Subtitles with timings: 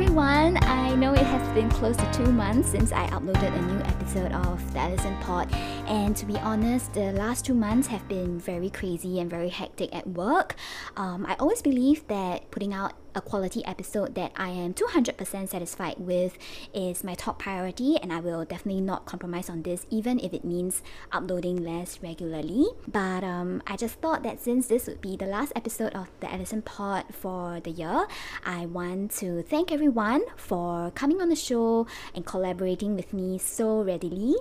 [0.00, 0.56] everyone.
[0.62, 4.30] I know it has been close to two months since I uploaded a new episode
[4.30, 5.52] of the Ehlisten Pod,
[5.88, 9.92] and to be honest, the last two months have been very crazy and very hectic
[9.92, 10.54] at work.
[10.96, 15.96] Um, I always believe that putting out a quality episode that I am 200% satisfied
[15.98, 16.38] with
[16.72, 20.44] is my top priority, and I will definitely not compromise on this, even if it
[20.44, 22.66] means uploading less regularly.
[22.86, 26.28] But um, I just thought that since this would be the last episode of the
[26.28, 28.06] Ehlisten Pod for the year,
[28.46, 33.82] I want to thank everyone for coming on the show and collaborating with me so
[33.82, 34.36] readily.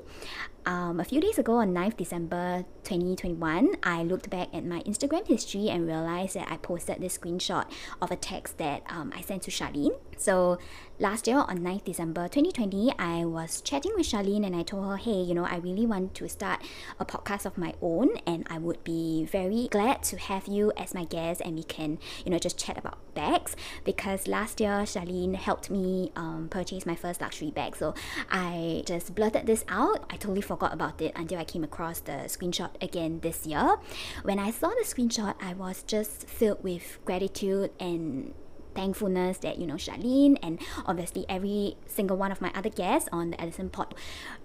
[0.67, 5.25] Um, a few days ago on 9th December 2021, I looked back at my Instagram
[5.25, 7.71] history and realized that I posted this screenshot
[8.01, 9.97] of a text that um, I sent to Charlene.
[10.17, 10.57] So
[10.99, 14.97] last year on 9th December 2020, I was chatting with Charlene and I told her,
[14.97, 16.61] hey, you know, I really want to start
[16.99, 20.95] a podcast of my own and I would be very glad to have you as
[20.95, 25.35] my guest and we can, you know, just chat about bags because last year Charlene
[25.35, 27.75] helped me um, purchase my first luxury bag.
[27.75, 27.93] So
[28.31, 30.03] I just blurted this out.
[30.09, 33.77] I totally forgot about it until I came across the screenshot again this year.
[34.23, 38.33] When I saw the screenshot, I was just filled with gratitude and
[38.77, 43.31] thankfulness that you know Charlene and obviously every single one of my other guests on
[43.31, 43.95] the Ehlisten Pod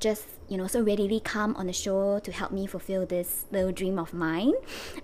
[0.00, 3.72] just you know so readily come on the show to help me fulfill this little
[3.72, 4.54] dream of mine.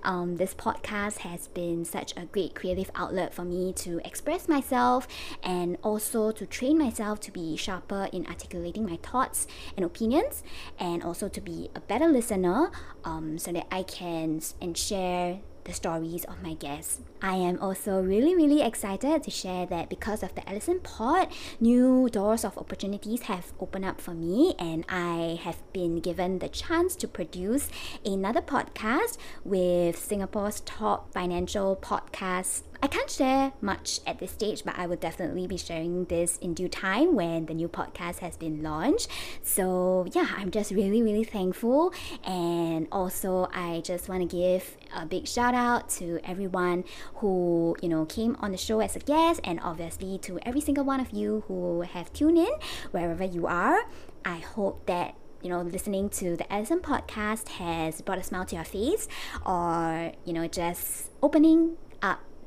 [0.03, 5.07] Um, this podcast has been such a great creative outlet for me to express myself
[5.43, 10.43] and also to train myself to be sharper in articulating my thoughts and opinions
[10.79, 12.71] and also to be a better listener
[13.05, 17.01] um, so that I can and share the stories of my guests.
[17.21, 21.29] I am also really, really excited to share that because of the Ehlisten Pod,
[21.61, 26.49] new doors of opportunities have opened up for me, and I have been given the
[26.49, 27.69] chance to produce
[28.05, 34.79] another podcast with Singapore's top financial podcast I can't share much at this stage, but
[34.79, 38.63] I will definitely be sharing this in due time when the new podcast has been
[38.63, 39.09] launched.
[39.43, 41.93] So, yeah, I'm just really, really thankful.
[42.25, 46.85] And also, I just want to give a big shout out to everyone
[47.19, 50.85] who, you know, came on the show as a guest, and obviously to every single
[50.85, 52.53] one of you who have tuned in
[52.91, 53.81] wherever you are.
[54.25, 58.57] I hope that you know, listening to the Ehlisten podcast has brought a smile to
[58.57, 59.07] your face
[59.47, 61.77] or, you know, just opening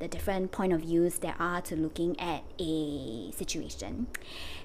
[0.01, 4.07] the different point of views there are to looking at a situation.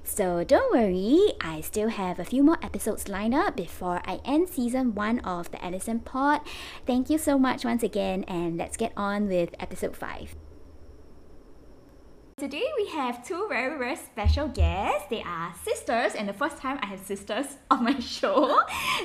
[0.02, 4.48] So don't worry, I still have a few more episodes lined up before I end
[4.48, 6.40] season one of the Ehlisten Pod.
[6.86, 10.34] Thank you so much once again, and let's get on with episode five.
[12.38, 15.06] Today we have two very very special guests.
[15.10, 18.60] They are sisters, and the first time I have sisters on my show.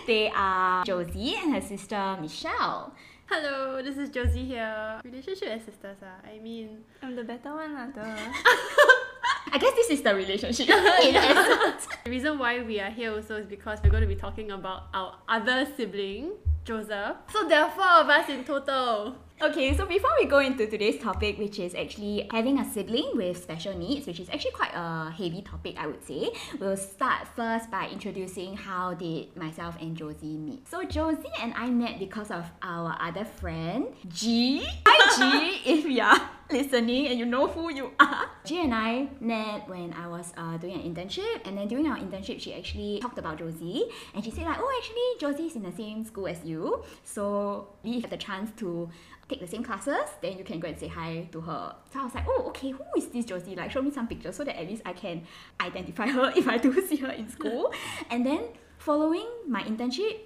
[0.08, 2.94] They are Josie and her sister Michelle.
[3.31, 5.00] Hello, this is Josie here.
[5.06, 6.19] Relationship as sisters, ah.
[6.28, 7.88] I mean, I'm the better one, lah.
[7.88, 8.03] duh.
[9.53, 10.68] I guess this is the relationship.
[10.68, 11.88] in essence.
[12.03, 14.92] the reason why we are here also is because we're going to be talking about
[14.94, 16.34] our other sibling,
[16.66, 17.24] Joseph.
[17.31, 19.16] So there are four of us in total.
[19.44, 23.41] Okay, so before we go into today's topic, which is actually having a sibling with
[23.41, 26.29] special needs, which is actually quite a heavy topic, I would say,
[26.59, 30.68] we'll start first by introducing how did myself and Josie meet.
[30.68, 34.63] So Josie and I met because of our other friend, G.
[34.85, 38.29] Hi G, if you're listening and you know who you are.
[38.45, 41.97] G and I met when I was uh, doing an internship, and then during our
[41.97, 45.72] internship, she actually talked about Josie, and she said like, oh, actually, Josie's in the
[45.72, 48.89] same school as you, so we have the chance to
[49.31, 51.75] take the same classes, then you can go and say hi to her.
[51.91, 53.56] So I was like, oh, okay, who is this Josie?
[53.56, 55.23] Like, show me some pictures so that at least I can
[55.59, 57.73] identify her if I do see her in school.
[58.09, 60.19] and then following my internship,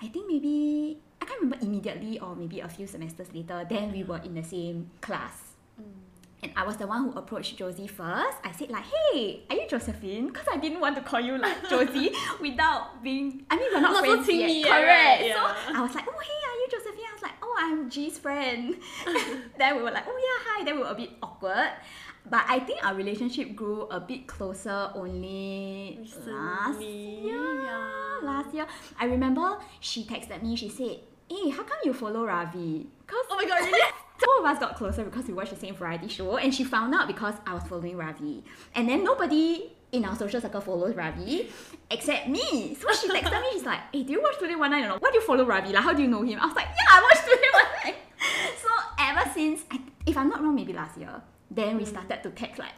[0.00, 4.04] I think maybe I can't remember immediately or maybe a few semesters later, then we
[4.04, 5.51] were in the same class.
[6.44, 8.36] And I was the one who approached Josie first.
[8.42, 11.68] I said like, "Hey, are you Josephine?" Because I didn't want to call you like
[11.70, 12.10] Josie
[12.40, 13.46] without being.
[13.48, 15.22] I mean, we're not, Not so friends teamy yet, yet, correct?
[15.22, 15.34] Yeah.
[15.34, 18.18] So I was like, "Oh, hey, are you Josephine?" I was like, "Oh, I'm G's
[18.18, 18.74] friend."
[19.58, 21.70] then we were like, "Oh yeah, hi." Then we were a bit awkward.
[22.28, 27.62] But I think our relationship grew a bit closer only last year.
[27.64, 28.18] yeah.
[28.22, 28.66] Last year,
[28.98, 30.56] I remember she texted me.
[30.56, 30.98] She said,
[31.30, 33.82] "Hey, how come you follow Ravi?" Cause Oh my god, really?
[34.22, 36.94] Two of us got closer because we watched the same variety show, and she found
[36.94, 38.44] out because I was following Ravi.
[38.74, 41.50] And then nobody in our social circle follows Ravi
[41.90, 42.74] except me.
[42.80, 44.88] So she texted me, she's like, Hey, do you watch Two Days One Night or
[44.88, 45.02] not?
[45.02, 45.72] Why do you follow Ravi?
[45.72, 46.38] Like, how do you know him?
[46.40, 47.96] I was like, Yeah, I watched Two Days One Night.
[48.62, 51.20] So ever since, I, if I'm not wrong, maybe last year,
[51.50, 52.72] then we started to text like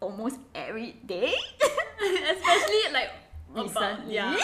[0.00, 1.32] almost every day.
[2.30, 3.10] Especially like
[3.54, 4.14] about, recently.
[4.14, 4.36] yeah.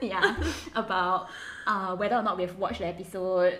[0.00, 0.36] yeah.
[0.76, 1.28] About
[1.66, 3.58] uh, whether or not we've watched the episode,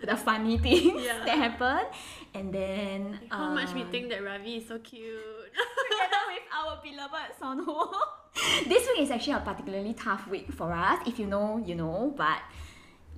[0.00, 1.24] the funny things Yeah.
[1.24, 1.86] that happen.
[2.34, 5.02] And then How much we um, think that Ravi is so cute.
[5.88, 7.92] together with our beloved Seonho.
[8.68, 11.00] this week is actually a particularly tough week for us.
[11.06, 12.12] If you know, you know.
[12.16, 12.40] But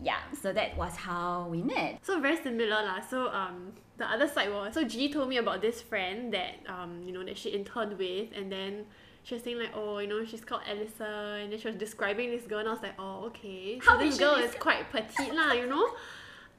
[0.00, 1.98] yeah, so that was how we met.
[2.04, 3.00] So very similar lah.
[3.00, 7.02] So um the other side was so G told me about this friend that um
[7.04, 8.86] you know that she interned with and then
[9.24, 12.30] she was saying like oh you know she's called Alison and then she was describing
[12.30, 15.34] this girl and I was like oh okay so How this girl is quite petite
[15.34, 15.90] lah you know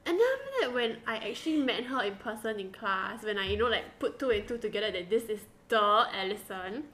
[0.09, 3.47] and then after that when I actually met her in person in class when I
[3.51, 6.85] you know like put two and two together that this is the Alison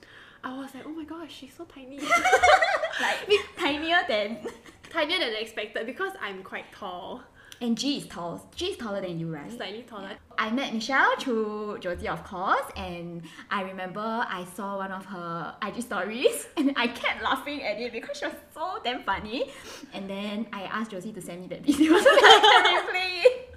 [0.44, 2.00] I was like oh my gosh she's so tiny
[3.02, 4.38] Like tinier than.
[4.90, 7.22] tinier than I expected because I'm quite tall
[7.62, 8.50] And G is tall.
[8.56, 9.52] G is taller than you, right?
[9.52, 14.92] slightly taller I met Michelle through Josie, of course, and I remember I saw one
[14.92, 19.02] of her IG stories and I kept laughing at it because she was so damn
[19.04, 19.50] funny.
[19.94, 23.12] And then I asked Josie to send me that video so that I can replay
[23.30, 23.56] it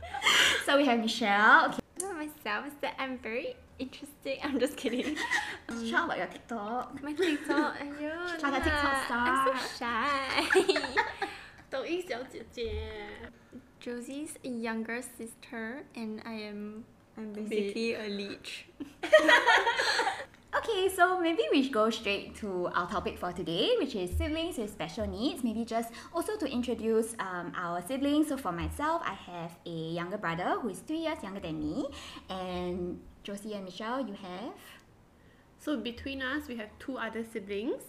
[0.68, 1.68] So we have Michelle.
[1.68, 4.40] Okay, about myself is that I'm very interesting.
[4.44, 5.18] I'm just kidding.
[5.70, 7.04] Michelle, about your TikTok.
[7.04, 8.34] My TikTok, !aiyo!
[8.34, 9.28] She's like a TikTok lah, star.
[9.28, 11.28] I'm so shy.
[11.70, 12.84] 抖 音小姐姐
[13.82, 16.86] Josie's younger sister, and I am
[17.18, 18.66] I'm basically a leech.
[20.59, 24.73] Okay, so maybe we go straight to our topic for today, which is siblings with
[24.73, 25.45] special needs.
[25.45, 28.27] Maybe just also to introduce um, our siblings.
[28.27, 31.87] So for myself, I have a younger brother who is three years younger than me,
[32.29, 34.55] and Josie and Michelle, you have.
[35.61, 37.83] So between us, we have two other siblings.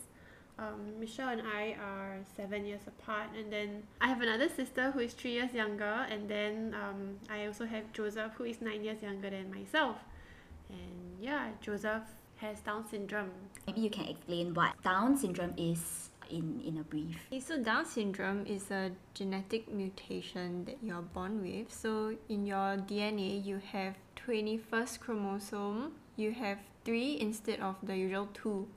[0.59, 4.99] Um, Michelle and I are seven years apart, and then I have another sister who
[4.99, 9.01] is three years younger, and then um, I also have Joseph who is nine years
[9.01, 9.95] younger than myself.
[10.69, 12.03] And yeah, Joseph
[12.39, 13.31] has Down syndrome.
[13.67, 17.17] Maybe you can explain what Down syndrome is in in a brief.
[17.27, 21.71] Okay, so Down syndrome is a genetic mutation that you're born with.
[21.73, 25.91] So in your DNA, you have 21st chromosome.
[26.15, 28.67] You have three instead of the usual two.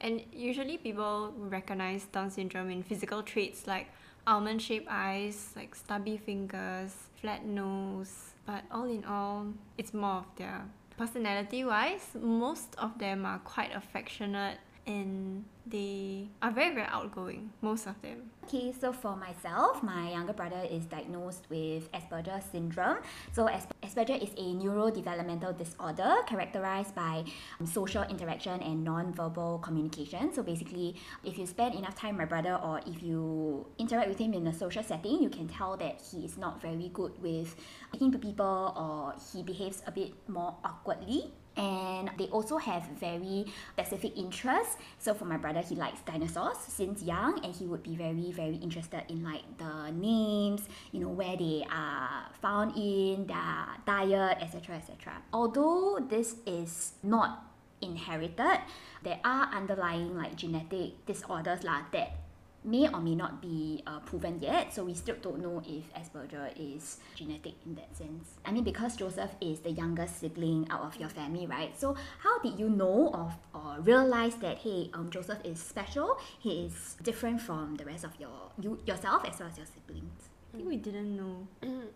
[0.00, 3.88] And usually people recognize Down syndrome in physical traits like
[4.26, 8.34] almond shaped eyes, like stubby fingers, flat nose.
[8.46, 9.46] But all in all,
[9.78, 10.66] it's more of their
[10.96, 12.16] personality wise.
[12.20, 18.30] Most of them are quite affectionate and they are very, very outgoing, most of them.
[18.44, 22.98] Okay, so for myself, my younger brother is diagnosed with Asperger's syndrome.
[23.32, 27.24] So As- Asperger is a neurodevelopmental disorder characterized by
[27.58, 30.34] um, social interaction and non-verbal communication.
[30.34, 34.18] So basically, if you spend enough time with my brother or if you interact with
[34.18, 37.56] him in a social setting, you can tell that he is not very good with
[37.88, 43.46] speaking to people or he behaves a bit more awkwardly and they also have very
[43.72, 44.76] specific interests.
[44.98, 48.56] So for my brother, he likes dinosaurs since young, and he would be very, very
[48.56, 54.76] interested in like the names, you know, where they are found in, their diet, etc.,
[54.76, 55.22] etc.
[55.32, 57.46] Although this is not
[57.80, 58.60] inherited,
[59.02, 62.23] there are underlying like genetic disorders lah that
[62.64, 64.72] may or may not be uh, proven yet.
[64.74, 68.34] So we still don't know if Asperger is genetic in that sense.
[68.44, 71.78] I mean, because Joseph is the youngest sibling out of your family, right?
[71.78, 76.18] So how did you know of or realize that hey, um, Joseph is special?
[76.38, 80.28] He is different from the rest of your you yourself as well as your siblings.
[80.52, 81.48] I think we didn't know.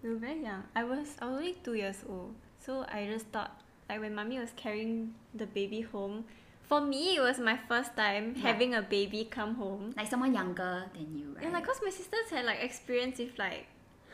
[0.02, 0.64] we were very young.
[0.74, 2.34] I was, I was only two years old.
[2.58, 6.24] So I just thought, like when mommy was carrying the baby home,
[6.68, 8.42] for me it was my first time Yeah.
[8.52, 9.92] having a baby come home.
[9.96, 11.44] Like someone younger than you, right?
[11.44, 13.66] And like, cause my sisters had like experience with like,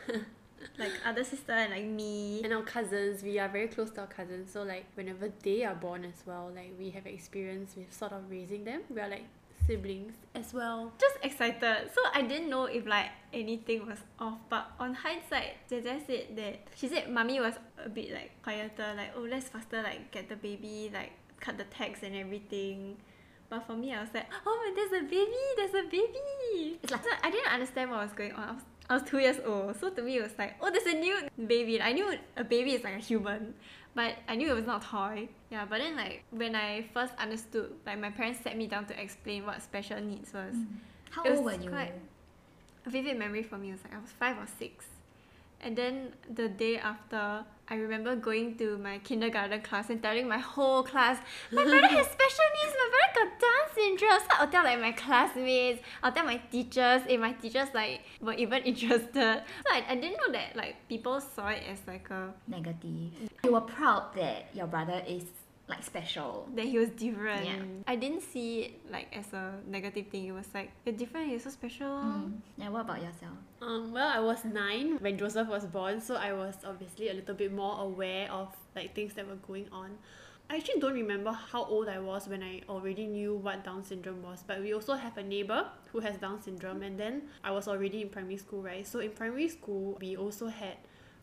[0.78, 2.42] like other sister and like me.
[2.44, 4.50] And our cousins, we are very close to our cousins.
[4.52, 8.30] So like whenever they are born as well, like we have experience with sort of
[8.30, 8.82] raising them.
[8.88, 9.24] We are like
[9.66, 10.92] siblings as well.
[11.00, 11.90] just excited.
[11.94, 14.38] So I didn't know if like anything was off.
[14.48, 19.12] But on hindsight, Jeje said that she said mommy was a bit like quieter, like
[19.16, 21.12] oh let's faster like get the baby, like
[21.44, 22.96] cut the tags and everything.
[23.50, 26.78] But for me, I was like, oh, there's a baby, there's a baby.
[26.82, 28.48] It's like- so I didn't understand what was going on.
[28.48, 30.86] I was, I was two years old, so to me it was like, oh, there's
[30.86, 31.80] a new baby.
[31.80, 33.54] I knew a baby is like a human,
[33.94, 35.28] but I knew it was not a toy.
[35.50, 39.00] Yeah, but then like when I first understood, like my parents sat me down to
[39.00, 40.66] explain what special needs was mm.
[41.10, 41.70] how it was old were you?
[41.70, 41.92] quite-
[42.86, 44.84] a vivid memory for me it was like I was five or six.
[45.60, 50.38] And then the day after, I remember going to my kindergarten class and telling my
[50.38, 51.18] whole class,
[51.50, 54.20] my brother has special needs, my brother got Down syndrome.
[54.20, 58.34] So I'll tell like my classmates, I'll tell my teachers, if my teachers like were
[58.34, 59.14] even interested.
[59.14, 63.30] So I, I didn't know that like people saw it as like a Negative.
[63.44, 65.24] You were proud that your brother is
[65.66, 66.48] like special.
[66.54, 67.46] that he was different.
[67.46, 67.62] Yeah.
[67.86, 70.26] I didn't see it like as a negative thing.
[70.26, 71.30] It was like you're different.
[71.30, 71.88] You're so special.
[71.88, 72.32] Mm.
[72.60, 73.38] And what about yourself?
[73.62, 77.34] Um, well, I was nine when Joseph was born, so I was obviously a little
[77.34, 79.96] bit more aware of like things that were going on.
[80.50, 84.22] I actually don't remember how old I was when I already knew what Down syndrome
[84.22, 87.66] was, but we also have a neighbor who has Down syndrome, and then I was
[87.66, 88.86] already in primary school, right?
[88.86, 90.76] So in primary school, we also had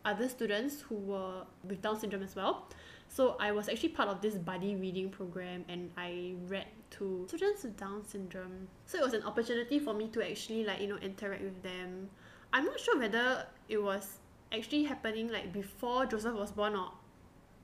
[0.04, 2.66] other students who were with Down syndrome as well.
[3.12, 7.62] So I was actually part of this buddy reading program and I read to students
[7.62, 8.68] with Down syndrome.
[8.86, 12.08] So it was an opportunity for me to actually like, you know, interact with them.
[12.54, 14.18] I'm not sure whether it was
[14.50, 16.90] actually happening like before Joseph was born or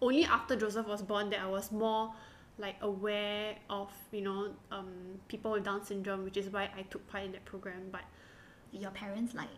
[0.02, 2.12] only after Joseph was born that I was more
[2.58, 4.92] like aware of, you know, um,
[5.28, 7.84] people with Down syndrome, which is why I took part in that program.
[7.90, 8.02] But
[8.70, 9.48] Your parents like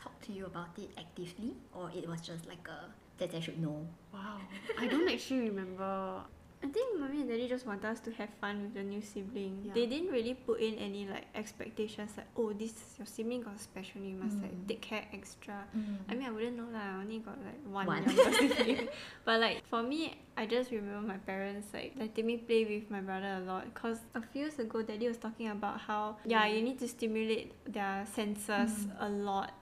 [0.00, 3.60] talk to you about it actively, or it was just like a that I should
[3.60, 3.86] know.
[4.12, 4.38] wow,
[4.78, 6.20] I don't actually remember
[6.64, 9.60] I think mommy and daddy just want us to have fun with the new sibling.
[9.68, 9.74] Yeah.
[9.76, 13.60] They didn't really put in any like expectations like, oh, this is your sibling got
[13.60, 14.66] special, you must like Mm.
[14.68, 15.60] take care extra.
[15.76, 15.98] Mm.
[16.08, 16.80] I mean, I wouldn't know lah.
[16.80, 18.08] I only got like one, One.
[18.08, 18.88] sibling.
[19.26, 23.02] but like for me, I just remember my parents like letting me play with my
[23.04, 23.68] brother a lot.
[23.76, 27.52] Cause a few years ago, daddy was talking about how yeah, you need to stimulate
[27.70, 29.04] their senses Mm.
[29.04, 29.52] a lot.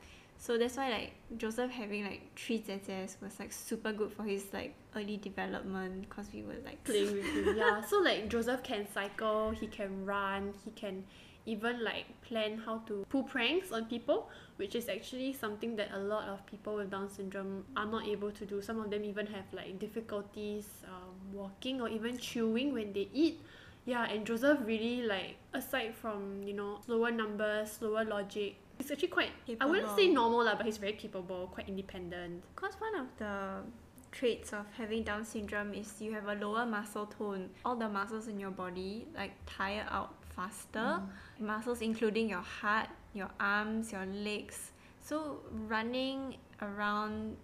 [0.42, 4.46] So that's why like Joseph having like three zezes was like super good for his
[4.52, 6.08] like early development.
[6.08, 7.56] Cause we were like playing with him.
[7.56, 11.04] Yeah, so like Joseph can cycle, he can run, he can
[11.46, 15.98] even like plan how to pull pranks on people, which is actually something that a
[16.00, 18.60] lot of people with Down syndrome are not able to do.
[18.60, 23.40] Some of them even have like difficulties um, walking or even chewing when they eat.
[23.84, 29.08] Yeah, and Joseph really like aside from you know slower numbers, slower logic, he's actually
[29.08, 32.42] quite I wouldn't say normal lah, but he's very capable, quite independent.
[32.54, 33.62] Because one of the
[34.10, 37.50] traits of having Down syndrome is you have a lower muscle tone.
[37.64, 41.00] All the muscles in your body like tire out faster.
[41.00, 41.06] Mm.
[41.40, 44.72] Muscles including your heart, your arms, your legs.
[45.00, 47.36] So running around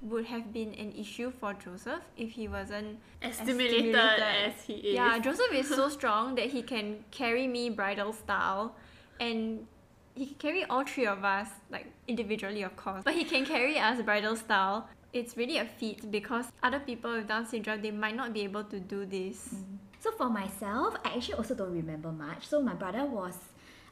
[0.00, 3.96] would have been an issue for Joseph if he wasn't As stimulated.
[3.96, 4.94] as he is.
[4.94, 8.76] Yeah, Joseph is so strong that he can carry me bridal style
[9.18, 9.66] and
[10.18, 13.02] he can carry all three of us, like individually of course.
[13.04, 14.88] But he can carry us bridal style.
[15.12, 18.64] It's really a feat because other people with Down syndrome they might not be able
[18.64, 19.48] to do this.
[19.54, 19.76] Mm-hmm.
[20.00, 22.46] So for myself, I actually also don't remember much.
[22.46, 23.36] So my brother was,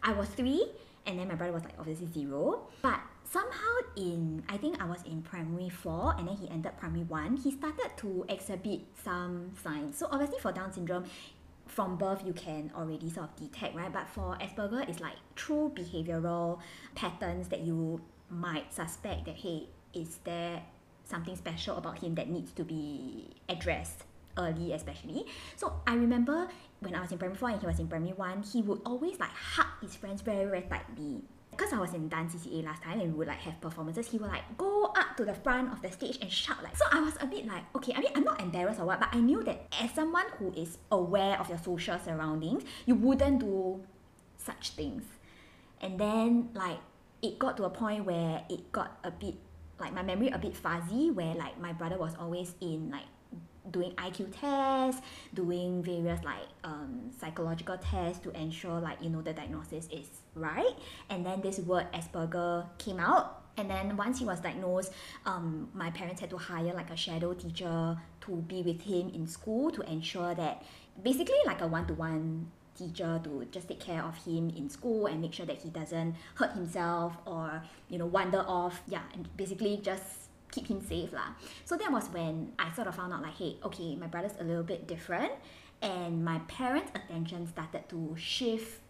[0.02, 0.66] I was three,
[1.06, 2.68] and then my brother was like obviously zero.
[2.82, 7.04] But somehow in, I think I was in primary four, and then he entered primary
[7.04, 7.36] one.
[7.36, 9.98] He started to exhibit some signs.
[9.98, 11.04] So obviously for Down syndrome,
[11.66, 13.92] from birth you can already sort of detect, right?
[13.92, 16.60] But for Asperger, it's like true behavioral
[16.94, 20.62] patterns that you might suspect that hey, is there
[21.04, 24.04] something special about him that needs to be addressed
[24.38, 25.24] early especially
[25.56, 26.48] so i remember
[26.80, 29.18] when i was in primary four and he was in primary one he would always
[29.18, 31.22] like hug his friends very very tightly
[31.56, 34.18] because I was in dance CCA last time and we would like have performances, he
[34.18, 37.00] would like go up to the front of the stage and shout like so I
[37.00, 39.42] was a bit like, okay, I mean I'm not embarrassed or what, but I knew
[39.44, 43.82] that as someone who is aware of your social surroundings, you wouldn't do
[44.36, 45.04] such things.
[45.80, 46.78] And then like
[47.22, 49.34] it got to a point where it got a bit
[49.78, 53.04] like my memory a bit fuzzy where like my brother was always in like
[53.70, 55.02] doing IQ tests,
[55.34, 60.74] doing various like um, psychological tests to ensure like you know the diagnosis is right.
[61.10, 63.42] And then this word Asperger came out.
[63.58, 64.92] And then once he was diagnosed,
[65.24, 69.26] um, my parents had to hire like a shadow teacher to be with him in
[69.26, 70.62] school to ensure that
[71.02, 75.32] basically like a one-to-one teacher to just take care of him in school and make
[75.32, 80.28] sure that he doesn't hurt himself or you know wander off yeah and basically just
[80.52, 81.32] keep him safe lah
[81.64, 84.44] so that was when i sort of found out like hey okay my brother's a
[84.44, 85.32] little bit different
[85.82, 88.80] and my parents attention started to shift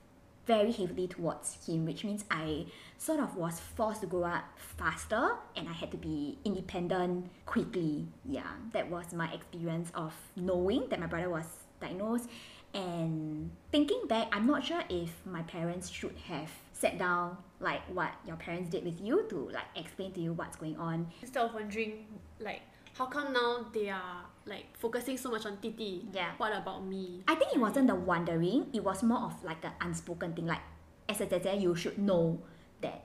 [0.46, 2.64] very heavily towards him which means i
[2.98, 8.06] sort of was forced to grow up faster and i had to be independent quickly
[8.24, 11.46] yeah that was my experience of knowing that my brother was
[11.80, 12.28] diagnosed
[12.76, 18.10] and thinking back, I'm not sure if my parents should have sat down like what
[18.26, 21.06] your parents did with you to like explain to you what's going on.
[21.22, 22.04] instead of wondering
[22.38, 22.60] like
[22.97, 26.05] how come now they are like focusing so much on Titi?
[26.11, 26.31] Yeah.
[26.37, 27.23] What about me?
[27.27, 30.47] I think it wasn't the wondering, it was more of like an unspoken thing.
[30.47, 30.61] Like
[31.07, 32.39] as a tete, you should know
[32.81, 33.03] that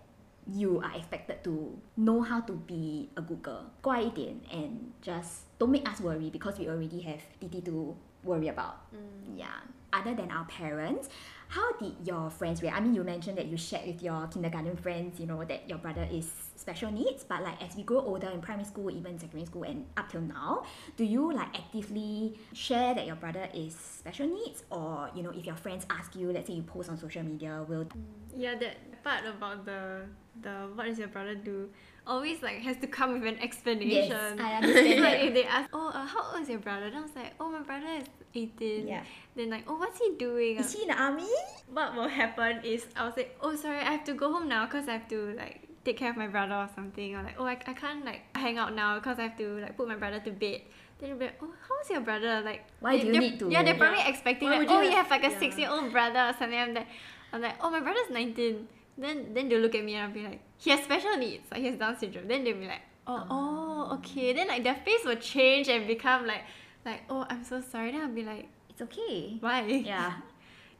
[0.52, 3.64] you are expected to know how to be a good girl.
[3.80, 8.86] 乖一点 and just don't make us worry because we already have DT to worry about.
[8.94, 9.38] Mm.
[9.38, 9.60] Yeah.
[9.92, 11.08] Other than our parents,
[11.48, 12.76] how did your friends react?
[12.76, 15.78] I mean, you mentioned that you shared with your kindergarten friends, you know, that your
[15.78, 16.28] brother is
[16.61, 17.23] special needs.
[17.23, 20.21] But like as we grow older in primary school, even secondary school, and up till
[20.21, 20.63] now,
[20.95, 25.45] do you like actively share that your brother is special needs, or you know, if
[25.45, 27.87] your friends ask you, let's say you post on social media, will
[28.35, 30.05] Yeah, that part about the
[30.41, 31.69] the what does your brother do
[32.07, 34.09] always like has to come with an explanation.
[34.09, 36.89] yes, I understand like if they ask, oh, uh, how old is your brother?
[36.89, 38.87] Then I was like, oh, my brother is 18.
[38.87, 39.03] Yeah.
[39.35, 40.57] Then like, oh, what's he doing?
[40.57, 41.27] Is he in the army?
[41.71, 44.87] what will happen is I'll say, oh, sorry, I have to go home now because
[44.87, 47.15] I have to like take care of my brother or something.
[47.15, 49.77] Or like, oh, I, I can't like hang out now because I have to like
[49.77, 50.61] put my brother to bed.
[50.99, 52.41] Then they'll be like, oh, how's your brother?
[52.41, 54.09] Like, Why do you need to- Yeah, they're probably Yeah.
[54.09, 55.39] expecting Why like, you oh, you have- have like a yeah.
[55.39, 56.57] six year old brother or something.
[56.59, 56.87] I'm like,
[57.33, 58.67] I'm like, oh, my brother's 19.
[58.97, 61.61] Then then they'll look at me and I'll be like, he has special needs, like
[61.61, 62.27] he has Down syndrome.
[62.27, 64.33] Then they'll be like, oh, oh, okay.
[64.33, 66.43] Then like their face will change and become like,
[66.85, 67.91] like, oh, I'm so sorry.
[67.91, 69.37] Then I'll be like, It's okay.
[69.39, 69.61] why?
[69.65, 70.13] Yeah.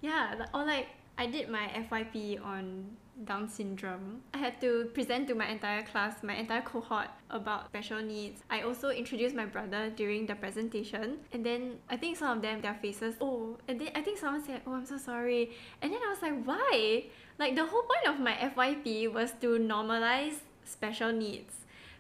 [0.02, 4.22] Yeah, li- or like I did my FYP on Down syndrome.
[4.34, 8.42] I had to present to my entire class, my entire cohort about special needs.
[8.50, 12.62] I also introduced my brother during the presentation, and then I think some of them
[12.62, 13.16] their faces.
[13.22, 15.52] Oh, and then I think someone said, "Oh, I'm so sorry,"
[15.84, 17.06] and then I was like, "Why?"
[17.38, 21.54] Like the whole point of my FYP was to normalize special needs.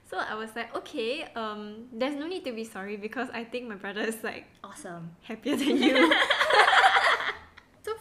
[0.09, 3.69] So I was like, okay, um, there's no need to be sorry because I think
[3.69, 5.11] my brother is like Awesome.
[5.21, 6.13] happier than you.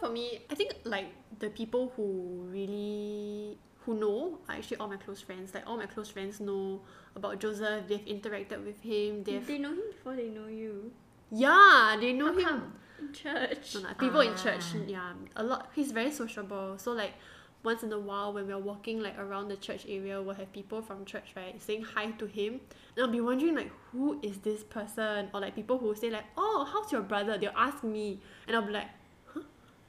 [0.01, 1.07] So for me, I think like
[1.39, 5.55] the people who really who know are actually all my close friends.
[5.55, 6.81] Like all my close friends know
[7.17, 7.87] about Joseph.
[7.89, 9.23] They've interacted with him.
[9.25, 10.93] They've they know him before they know you.
[11.31, 12.45] yeah, they know How him.
[12.45, 12.73] come?
[13.01, 13.75] In church.
[13.75, 14.37] No, no, people in Ah.
[14.37, 15.71] church, yeah, a lot.
[15.75, 16.77] He's very sociable.
[16.77, 17.15] So like,
[17.63, 20.83] once in a while when we're walking like around the church area, we'll have people
[20.83, 22.61] from church right saying hi to him,
[22.97, 25.29] and I'll be wondering like, who is this person?
[25.33, 27.39] Or like people who say like, oh, how's your brother?
[27.39, 29.00] They'll ask me, and I'll be like, huh,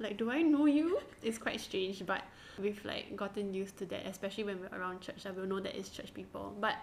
[0.02, 1.00] like do I know you?
[1.22, 2.24] It's quite strange, but
[2.60, 5.26] we've like gotten used to that, especially when we're around church.
[5.26, 6.76] I will know that it's church people, but.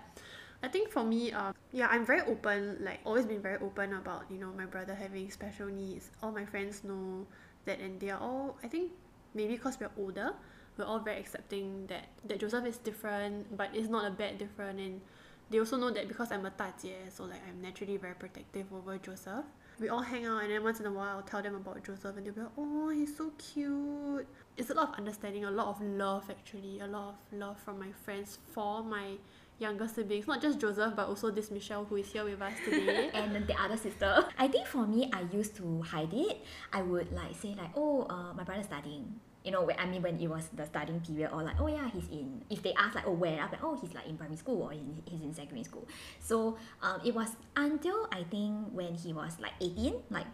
[0.60, 4.24] I think for me, um, yeah, I'm very open, like always been very open about,
[4.28, 6.10] you know, my brother having special needs.
[6.20, 7.28] All my friends know
[7.64, 8.90] that and they are all, I think
[9.34, 10.34] maybe because we're older,
[10.76, 14.80] we're all very accepting that, that Joseph is different, but it's not a bad different
[14.80, 15.00] and
[15.50, 18.98] they also know that because I'm a 大姐, so like I'm naturally very protective over
[18.98, 19.44] Joseph.
[19.80, 22.16] We all hang out and then once in a while I'll tell them about Joseph
[22.16, 24.26] and they'll be like, oh, he's so cute.
[24.56, 27.78] It's a lot of understanding, a lot of love actually, a lot of love from
[27.78, 29.12] my friends for my
[29.58, 33.10] younger siblings, not just Joseph, but also this Michelle who is here with us today.
[33.14, 34.26] and the other sister.
[34.38, 36.44] I think for me, I used to hide it.
[36.72, 39.20] I would like say like, oh, uh, my brother's studying.
[39.44, 41.88] You know, when, I mean when it was the studying period, or like, oh yeah,
[41.90, 42.42] he's in.
[42.50, 44.72] If they ask like, oh where, I'm like, oh he's like in primary school or
[44.72, 45.86] in, he's in secondary school.
[46.20, 50.26] So um, it was until I think when he was like 18, like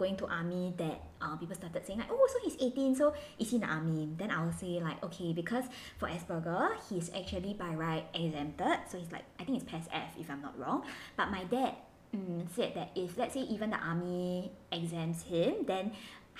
[0.00, 3.50] going to army that uh, people started saying like oh so he's 18 so is
[3.50, 5.64] he in the army then I will say like okay because
[5.98, 10.14] for Asperger he's actually by right exempted so he's like I think it's PES F
[10.18, 10.84] if I'm not wrong
[11.18, 11.74] but my dad
[12.16, 15.92] mm, said that if let's say even the army exempts him then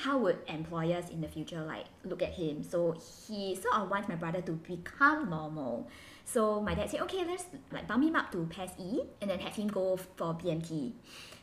[0.02, 2.62] how would employers in the future like look at him?
[2.62, 5.88] So he sort of wants my brother to become normal.
[6.24, 9.38] So my dad said okay let's like bump him up to PES E and then
[9.40, 10.92] have him go for BMT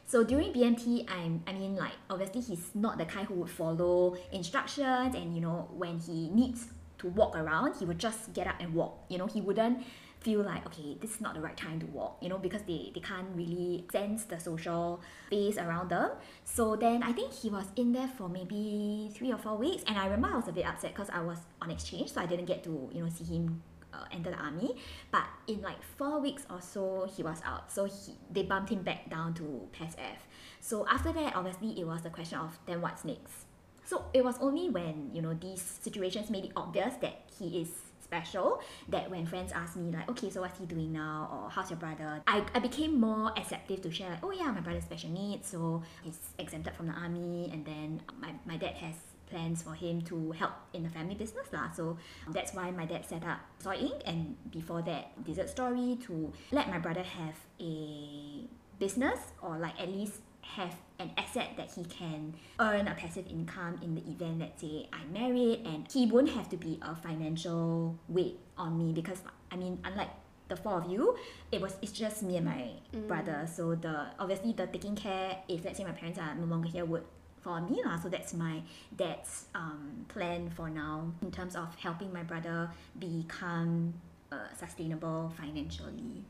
[0.07, 4.15] so during BMT, I'm, I mean, like, obviously he's not the kind who would follow
[4.31, 6.67] instructions and, you know, when he needs
[6.99, 9.03] to walk around, he would just get up and walk.
[9.09, 9.83] You know, he wouldn't
[10.27, 12.91] feel like, okay, this is not the right time to walk, you know, because they,
[12.93, 16.11] they can't really sense the social space around them.
[16.43, 19.83] So then I think he was in there for maybe three or four weeks.
[19.87, 22.25] And I remember I was a bit upset because I was on exchange, so I
[22.25, 23.63] didn't get to, you know, see him
[23.93, 24.75] uh, enter the army
[25.11, 28.83] but in like four weeks or so he was out so he they bumped him
[28.83, 30.27] back down to PES F
[30.59, 33.45] so after that obviously it was the question of then what's next
[33.85, 37.69] so it was only when you know these situations made it obvious that he is
[38.07, 41.69] special that when friends ask me like okay so what's he doing now or how's
[41.69, 45.09] your brother I, I became more acceptive to share like oh yeah my brother's special
[45.11, 48.95] needs so he's exempted from the army and then my, my dad has
[49.29, 51.69] plans for him to help in the family business lah.
[51.71, 51.97] So
[52.31, 54.01] that's why my dad set up Soy Inc.
[54.05, 58.47] and before that Dessert Story to let my brother have a
[58.79, 60.21] business or like at least
[60.55, 64.87] have an asset that he can earn a passive income in the event let's say
[64.91, 69.55] I'm married and he won't have to be a financial weight on me because I
[69.55, 70.09] mean unlike
[70.47, 71.15] the four of you,
[71.51, 72.71] it was it's just me and my
[73.07, 73.47] brother.
[73.53, 76.85] So the obviously the taking care if let's say my parents are no longer here
[76.85, 77.03] would
[77.41, 77.99] fall on me lah.
[77.99, 78.61] So that's my
[78.95, 83.93] dad's um, plan for now in terms of helping my brother become
[84.31, 86.25] uh, sustainable financially.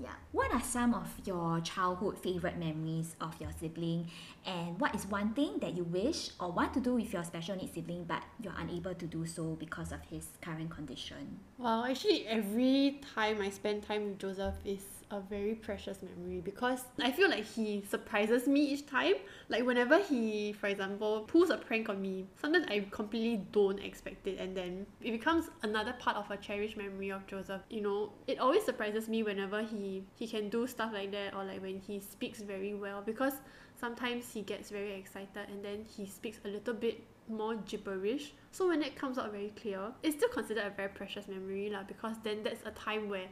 [0.00, 0.14] Yeah.
[0.32, 4.08] What are some of your childhood favorite memories of your sibling?
[4.46, 7.56] And what is one thing that you wish or want to do with your special
[7.56, 11.38] needs sibling but you're unable to do so because of his current condition?
[11.58, 16.84] Well, actually, every time I spend time with Joseph is a very precious memory because
[17.00, 19.14] I feel like he surprises me each time.
[19.48, 24.26] Like whenever he, for example, pulls a prank on me, sometimes I completely don't expect
[24.26, 27.60] it, and then it becomes another part of a cherished memory of Joseph.
[27.68, 31.44] You know, it always surprises me whenever he he can do stuff like that, or
[31.44, 33.34] like when he speaks very well because
[33.78, 38.32] sometimes he gets very excited and then he speaks a little bit more gibberish.
[38.50, 41.82] So when it comes out very clear, it's still considered a very precious memory lah
[41.82, 43.28] because then that's a time where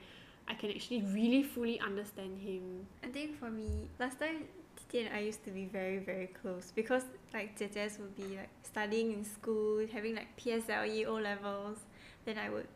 [0.50, 2.86] I can actually really fully understand him.
[3.04, 4.44] I think for me, last time
[4.76, 8.50] Titi and I used to be very very close because like 姐姐 would be like
[8.62, 11.78] studying in school, having like PSLE O levels,
[12.24, 12.66] then I would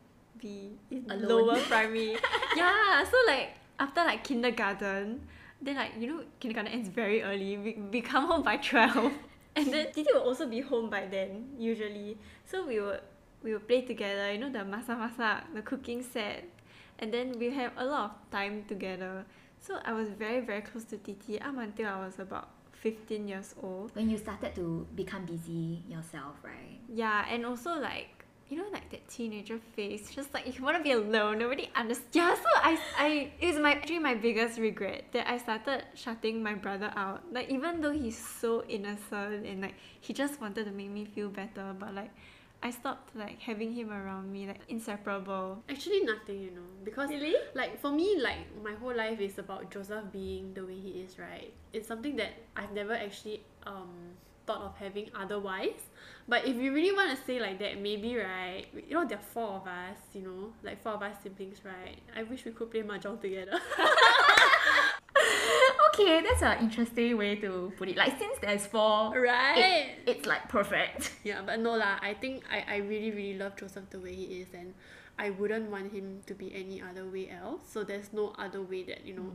[0.40, 1.28] be in Alone.
[1.28, 2.16] lower primary.
[2.56, 5.26] yeah, so like after like kindergarten,
[5.60, 7.58] then like you know kindergarten ends very early.
[7.58, 9.12] We, we come home by twelve,
[9.56, 12.18] and then Titi will also be home by then usually.
[12.46, 13.00] So we would
[13.42, 14.30] we would play together.
[14.32, 16.44] You know the masak masak, the cooking set,
[17.04, 19.26] and then we have a lot of time together.
[19.60, 23.54] So I was very very close to Titi up until I was about fifteen years
[23.62, 23.94] old.
[23.94, 26.80] When you started to become busy yourself, right?
[26.88, 30.82] Yeah, and also like you know like that teenager phase, just like you want to
[30.82, 32.16] be alone, nobody understands.
[32.16, 36.54] Yeah, so I I it's my actually my biggest regret that I started shutting my
[36.54, 37.20] brother out.
[37.30, 41.28] Like even though he's so innocent and like he just wanted to make me feel
[41.28, 42.12] better, but like
[42.64, 45.62] I stopped like having him around me, like inseparable.
[45.68, 47.34] Actually, nothing, you know, because Really?
[47.54, 51.18] like for me, like my whole life is about Joseph being the way he is,
[51.18, 51.52] right?
[51.74, 55.80] It's something that I've never actually um thought of having otherwise.
[56.26, 59.28] But if you really want to say like that, maybe right, you know, there are
[59.36, 62.00] four of us, you know, like four of us siblings, right?
[62.16, 63.60] I wish we could play mahjong together.
[65.94, 67.96] Okay, that's an interesting way to put it.
[67.96, 69.58] Like since there's four, right?
[69.58, 71.12] it, it's like perfect.
[71.24, 71.98] Yeah, but no lah.
[72.02, 74.74] I think I, I really really love Joseph the way he is, and
[75.18, 77.62] I wouldn't want him to be any other way else.
[77.70, 79.30] So there's no other way that you know,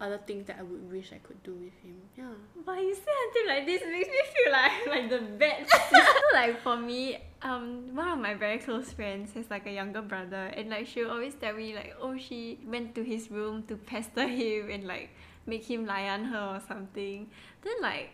[0.00, 1.96] other things that I would wish I could do with him.
[2.16, 2.34] Yeah.
[2.66, 6.02] But you say until like this makes me feel like like the bad sister.
[6.34, 10.50] like for me, um, one of my very close friends has like a younger brother,
[10.56, 14.26] and like she'll always tell me like, oh, she went to his room to pester
[14.26, 15.10] him and like
[15.46, 17.28] make him layan her or something.
[17.62, 18.10] Then like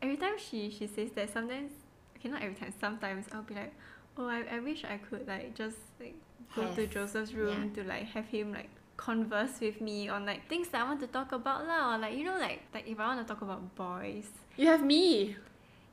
[0.00, 1.72] every time she she says that, sometimes
[2.16, 3.72] okay not every time, sometimes I'll be like,
[4.16, 6.14] oh, I, I wish I could like just like
[6.54, 10.68] go to Joseph's room to like have him like converse with me on like things
[10.68, 13.06] that I want to talk about lah or like you know like like if I
[13.08, 15.34] want to talk about boys You have me.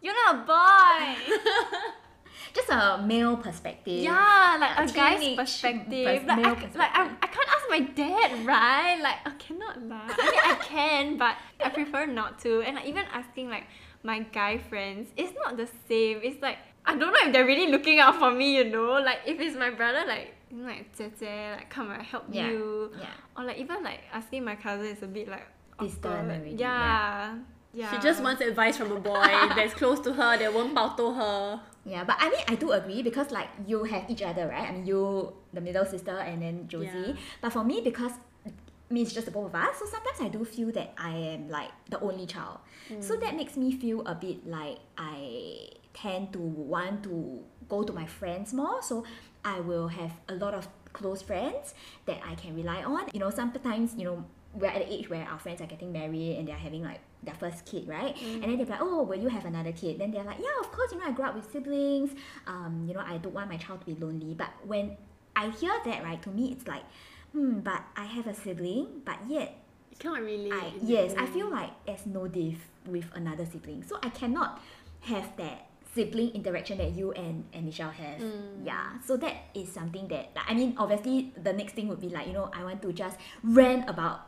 [0.04, 1.36] you're not a boy
[2.54, 4.04] Just a male perspective.
[4.04, 7.80] yeah like A a guy's perspective pers- like, I, like I, I can't ask my
[7.80, 9.20] dad right like
[9.80, 13.06] I cannot lah I mean I can but I prefer not to and like, even
[13.14, 13.64] asking like
[14.04, 17.72] my guy friends it's not the same it's like I don't know if they're really
[17.72, 20.86] looking out for me you know like if it's my brother like you know, like
[20.94, 22.50] 姐姐 like come I help Yeah.
[22.50, 23.08] you Yeah.
[23.38, 25.46] or like even like asking my cousin is a bit like
[25.80, 26.32] Distant awkward.
[26.32, 27.36] already, Yeah.
[27.72, 27.92] Yeah.
[27.92, 29.14] She just wants advice from a boy
[29.56, 31.62] that's close to her that won't bow to her.
[31.86, 34.68] Yeah, but I mean, I do agree because like you have each other, right?
[34.68, 37.14] I mean, you, the middle sister, and then Josie.
[37.14, 37.22] Yeah.
[37.42, 38.12] But for me, because
[38.90, 41.12] I mean, it's just the both of us, so sometimes I do feel that I
[41.12, 42.58] am like the only child.
[43.02, 47.94] So that makes me feel a bit like I tend to want to go to
[47.94, 48.82] my friends more.
[48.82, 49.04] So
[49.46, 51.76] I will have a lot of close friends
[52.08, 53.10] that I can rely on.
[53.14, 54.26] You know, sometimes, you know,
[54.56, 57.36] we're at the age where our friends are getting married and they're having like their
[57.36, 58.20] first kid, right?
[58.42, 60.00] And then they're like, oh, will you have another kid?
[60.00, 62.12] Then they're like, yeah, of course, you know, I grew up with siblings.
[62.48, 64.34] Um, you know, I don't want my child to be lonely.
[64.34, 64.98] But when
[65.36, 66.84] I hear that, right, to me, it's like,
[67.34, 69.56] hmm, but I have a sibling, but yet
[69.92, 70.54] You cannot relate.
[70.54, 73.84] I yes, I feel like there's no diff with another sibling.
[73.84, 74.62] So I cannot
[75.02, 78.22] have that sibling interaction that you and, and Michelle have.
[78.64, 79.00] Yeah.
[79.06, 82.28] So that is something that like, I mean obviously the next thing would be like,
[82.28, 84.28] you know, I want to just rant about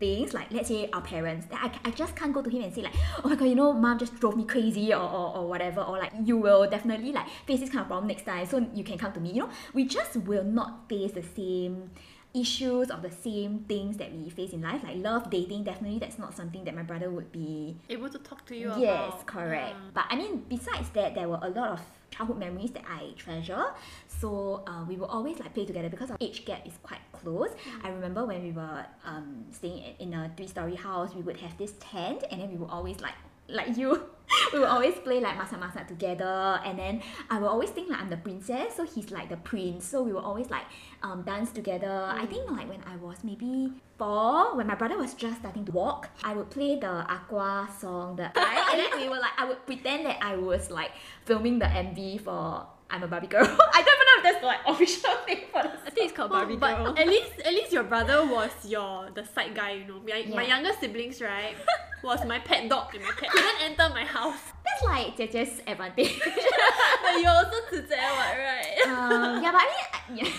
[0.00, 2.72] things like let's say our parents then I, I just can't go to him and
[2.72, 5.48] say like oh my god you know mom just drove me crazy or, or, or
[5.48, 8.64] whatever or like you will definitely like face this kind of problem next time so
[8.72, 11.90] you can come to me you know we just will not face the same
[12.34, 16.18] issues or the same things that we face in life like love dating definitely that's
[16.18, 19.26] not something that my brother would be able to talk to you yes about.
[19.26, 19.90] correct Yeah.
[19.94, 23.66] but i mean besides that there were a lot of childhood memories that i treasure
[24.08, 27.50] so uh, we will always like play together because our age gap is quite close
[27.82, 31.36] i remember when we were um, staying in- in a three story house we would
[31.38, 33.14] have this tent and then we would always like
[33.48, 34.10] like you.
[34.52, 37.00] we will always play like masak masak together, and then
[37.32, 39.88] I will always think like I'm the princess, so he's like the prince.
[39.88, 40.68] So we will always like
[41.02, 42.12] um, dance together.
[42.12, 45.72] I think like when I was maybe four, when my brother was just starting to
[45.72, 49.48] walk, I would play the Aqua song, the right, and then we were like I
[49.48, 50.92] would pretend that I was like
[51.24, 53.44] filming the MV for I'm a Barbie girl.
[53.48, 56.54] I don't even if that's like official name for the I think it's called Barbie
[56.54, 56.92] oh, girl.
[56.92, 60.00] But at least at least your brother was your the side guy, you know.
[60.00, 60.34] My, yeah.
[60.34, 61.56] my younger siblings, right,
[62.02, 64.52] was my pet dog and my pet couldn't enter my house.
[64.64, 66.20] That's like Jeje's advantage.
[67.02, 68.78] but you also Zhe what, right?
[68.86, 70.32] Um, yeah, but I mean, yeah.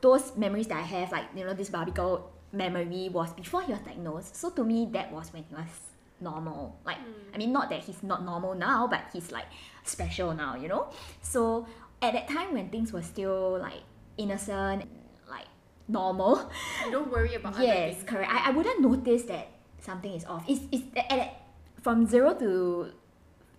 [0.00, 3.72] Those memories that I have, like you know, this Barbie girl memory was before he
[3.72, 4.36] was diagnosed.
[4.36, 6.78] So to me, that was when he was normal.
[6.84, 7.34] Like, mm.
[7.34, 9.46] I mean, not that he's not normal now, but he's like
[9.84, 10.88] special now, you know.
[11.20, 11.66] So
[12.00, 13.82] at that time when things were still like
[14.16, 14.84] innocent,
[15.28, 15.46] like
[15.88, 16.50] normal,
[16.84, 18.30] You don't worry about yes, correct.
[18.32, 19.48] I, I wouldn't notice that
[19.80, 20.44] something is off.
[20.48, 21.42] It's, it's at, at,
[21.82, 22.92] from zero to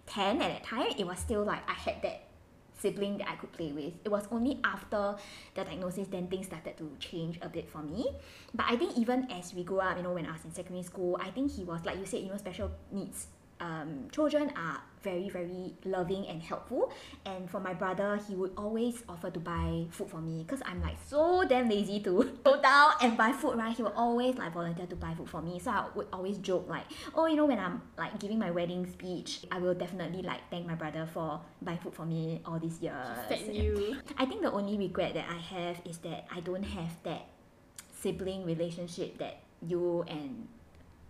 [0.08, 2.28] 10 at that time, it was still like I had that
[2.78, 3.94] sibling that I could play with.
[4.04, 5.16] It was only after
[5.56, 8.08] the diagnosis then things started to change a bit for me.
[8.54, 10.84] But I think even as we grew up, you know, when I was in secondary
[10.84, 13.28] school, I think he was like you said, you know, special needs
[13.60, 16.92] um, children are very very loving and helpful.
[17.26, 20.82] And for my brother he would always offer to buy food for me because i'm
[20.82, 23.76] like so damn lazy to go down and buy food right?
[23.76, 25.60] He would always like volunteer to buy food for me.
[25.60, 26.86] So i would always joke like
[27.16, 30.66] oh you know when i'm like giving my wedding speech i will definitely like thank
[30.66, 32.96] my brother for buying food for me all these years.
[33.52, 33.98] You.
[34.18, 37.28] I think the only regret that I have is that I don't have that
[38.00, 40.48] sibling relationship that you and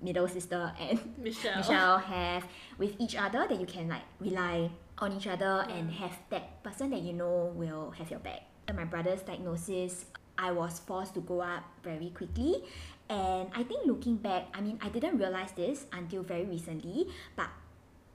[0.04, 1.58] middle sister and Michelle.
[1.58, 2.46] Michelle have
[2.78, 6.92] with each other that you can like rely on each other and have that person
[6.92, 8.42] that you know will have your back.
[8.68, 10.06] After my brother's diagnosis,
[10.38, 12.64] I was forced to grow up very quickly.
[13.10, 17.50] And I think looking back, I mean, I didn't realize this until very recently, but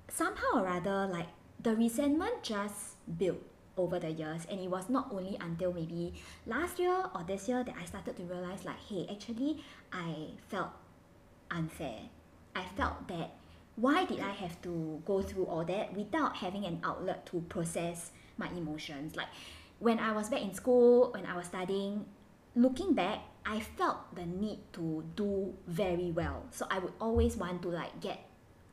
[0.09, 1.29] somehow or rather, like
[1.63, 3.39] the resentment just built
[3.77, 4.47] over the years.
[4.51, 6.15] And it was not only until maybe
[6.47, 10.71] last year or this year that I started to realize, like, hey, actually, I felt
[11.51, 12.01] unfair.
[12.55, 13.35] I felt that
[13.77, 18.11] why did I have to go through all that without having an outlet to process
[18.37, 19.15] my emotions?
[19.15, 19.29] Like
[19.79, 22.05] when I was back in school, when I was studying,
[22.57, 26.43] looking back, I felt the need to do very well.
[26.51, 28.19] So I would always want to like get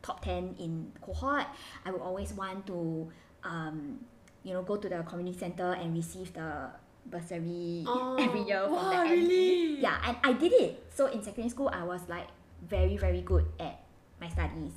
[0.01, 1.45] top 10 in cohort.
[1.85, 3.11] I would always want to
[3.43, 3.99] um,
[4.43, 6.69] you know, go to the community center and receive the
[7.05, 9.79] bursary Oh, every year from wow, the really?
[9.81, 10.83] Yeah, and I did it.
[10.93, 12.27] So in secondary school, I was like
[12.69, 13.83] very, very good at
[14.19, 14.73] my studies.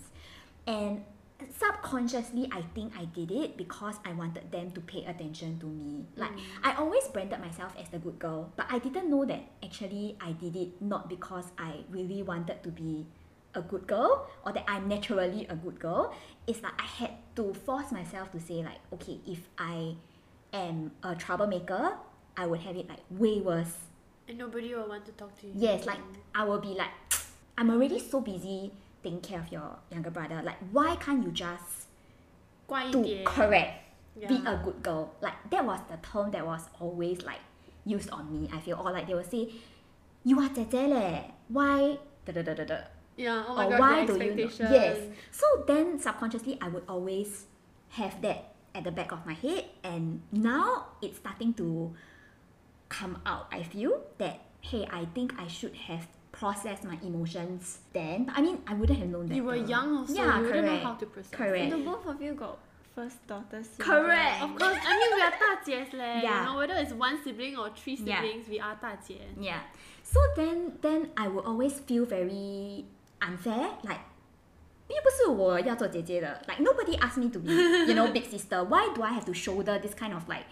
[0.67, 1.05] And
[1.59, 6.05] subconsciously, I think I did it because I wanted them to pay attention to me.
[6.17, 6.43] Like, mm.
[6.63, 10.33] I always branded myself as the good girl, but I didn't know that actually I
[10.33, 13.07] did it not because I really wanted to be
[13.55, 16.15] a good girl or that I'm naturally a good girl.
[16.47, 19.95] It's like I had to force myself to say, like, okay, if I
[20.53, 21.93] am a troublemaker,
[22.37, 23.75] I would have it like way worse
[24.29, 25.53] And nobody will want to talk to you.
[25.57, 25.99] Yes, like
[26.35, 26.91] I will be like,
[27.59, 28.71] I'm already so busy
[29.03, 30.41] taking care of your younger brother.
[30.45, 31.89] Like, why can't you just
[32.93, 33.83] do correct?
[34.15, 34.29] Yeah.
[34.29, 35.15] Be a good girl.
[35.21, 37.43] Like that was the term that was always like
[37.85, 38.49] used on me.
[38.53, 39.51] I feel or like they will say,
[40.25, 41.23] "You are 姐姐 leh.
[41.49, 42.79] Why?" Da, da, da, da, da.
[43.17, 43.45] Yeah.
[43.47, 44.51] Oh my or God, why do you know?
[44.71, 44.99] Yes.
[45.31, 47.47] So then subconsciously, I would always
[47.91, 51.95] have that at the back of my head, and now it's starting to
[52.89, 53.47] come out.
[53.51, 56.07] I feel that hey, I think I should have
[56.38, 58.26] processed my emotions then.
[58.26, 59.36] But I mean, I wouldn't have known that.
[59.36, 60.14] You were young also.
[60.14, 60.84] Yeah, you wouldn't know correct.
[60.86, 61.32] how to process.
[61.32, 61.70] Correct.
[61.72, 62.58] The both of you got
[62.96, 63.88] first daughter syndrome.
[64.06, 64.42] Correct.
[64.44, 66.22] Of course, I mean we are 大姐 leh.
[66.24, 66.40] Yeah.
[66.40, 68.22] You know, whether it's one sibling or three Yeah.
[68.22, 69.18] siblings, we are 大姐.
[69.40, 69.62] Yeah.
[70.04, 72.86] So then, then I would always feel very
[73.22, 74.00] unfair, like.
[74.90, 78.64] 又不是我要做姐姐的 Like nobody asked me to be, you know, big sister.
[78.64, 80.46] Why do I have to shoulder this kind of like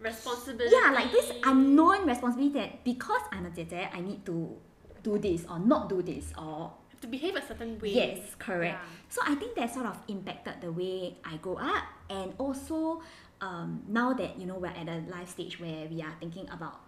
[0.00, 0.74] Responsibility.
[0.74, 4.58] yeah, like this unknown responsibility that because I'm a 姐姐, I need to
[5.03, 7.89] do this or not do this or have to behave a certain way.
[7.93, 8.77] yes, correct.
[8.79, 8.89] Yeah.
[9.09, 13.01] So I think that sort of impacted the way I grow up, and also
[13.41, 16.79] um, now that you know we're at a life stage where we are thinking about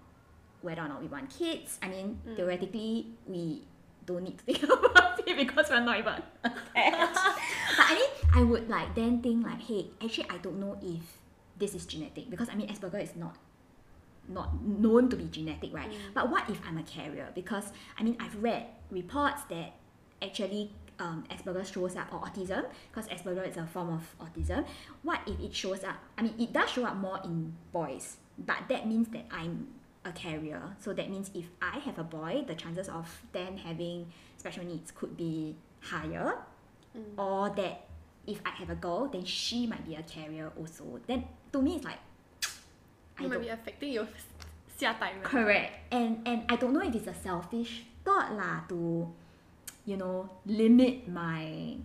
[0.61, 1.77] whether or not we want kids.
[1.81, 2.35] I mean, Mm.
[2.37, 3.63] theoretically, we
[4.05, 7.19] don't need to think about it because we're not even attached.
[7.75, 11.01] but I mean, I would like then think like, hey, actually, I don't know if
[11.57, 13.35] this is genetic because I mean, Asperger is not
[14.27, 15.89] not known to be genetic, right?
[15.89, 15.95] Mm.
[16.13, 17.27] But what if I'm a carrier?
[17.35, 19.73] Because I mean, I've read reports that
[20.21, 24.65] actually um, Asperger shows up or autism, because Asperger is a form of autism.
[25.01, 25.97] What if it shows up?
[26.17, 29.67] I mean, it does show up more in boys, but that means that I'm
[30.05, 30.61] a carrier.
[30.79, 34.91] So that means if I have a boy, the chances of them having special needs
[34.91, 36.35] could be higher,
[36.95, 37.17] Mm.
[37.17, 37.87] or that
[38.27, 40.99] if I have a girl, then she might be a carrier also.
[41.07, 41.97] Then to me, it's like
[43.18, 44.06] I It might don't be affecting your
[44.78, 49.10] 下代人 correct, and and I don't know if it's a selfish thought lah to,
[49.84, 51.76] you know, limit my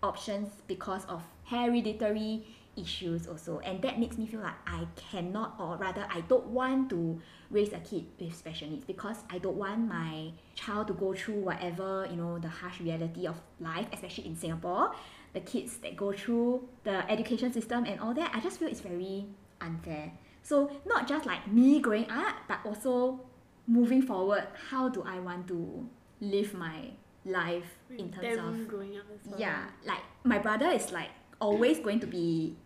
[0.00, 5.76] options because of hereditary issues also, and that makes me feel like I cannot, or
[5.76, 9.88] rather, I don't want to raise a kid with special needs because I don't want
[9.88, 14.36] my child to go through whatever you know the harsh reality of life, especially in
[14.36, 14.94] Singapore.
[15.32, 18.80] The kids that go through the education system and all that, I just feel it's
[18.80, 19.26] very
[19.60, 20.12] unfair.
[20.42, 23.20] So not just like me growing up, but also
[23.66, 25.88] moving forward, how do I want to
[26.20, 26.90] live my
[27.24, 30.92] life in With terms them of growing up as well yeah, like my brother is
[30.92, 32.56] like always going to be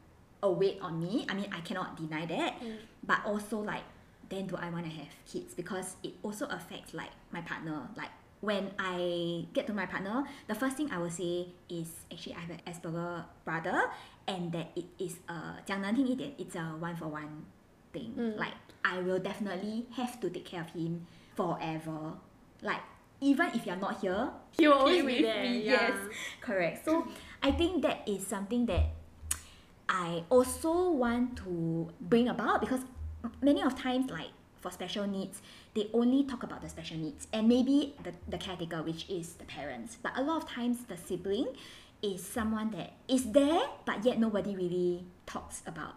[0.42, 1.26] a weight on me.
[1.28, 2.60] I mean, I cannot deny that.
[2.60, 2.76] Mm.
[3.04, 3.84] But also like,
[4.28, 5.54] then do I want to have kids?
[5.54, 7.88] Because it also affects like my partner.
[7.96, 8.10] Like
[8.40, 12.40] when I get to my partner, the first thing I will say is actually I
[12.40, 13.90] have an Asperger brother,
[14.26, 17.44] and that it is a 讲难听一点, it's a one for one
[17.95, 18.11] thing.
[18.19, 18.35] Mm.
[18.37, 18.53] Like
[18.83, 22.19] I will definitely have to take care of him forever.
[22.61, 22.83] Like
[23.21, 25.95] even if you're not here, He will always be with there me, yeah.
[25.95, 25.97] yes.
[26.41, 26.83] Correct.
[26.85, 27.07] So
[27.41, 28.91] I think that is something that
[29.87, 32.81] I also want to bring about because
[33.41, 35.41] many of times like for special needs
[35.75, 39.45] they only talk about the special needs and maybe the, the caretaker which is the
[39.45, 41.47] parents but a lot of times the sibling
[42.01, 45.95] is someone that is there but yet nobody really talks about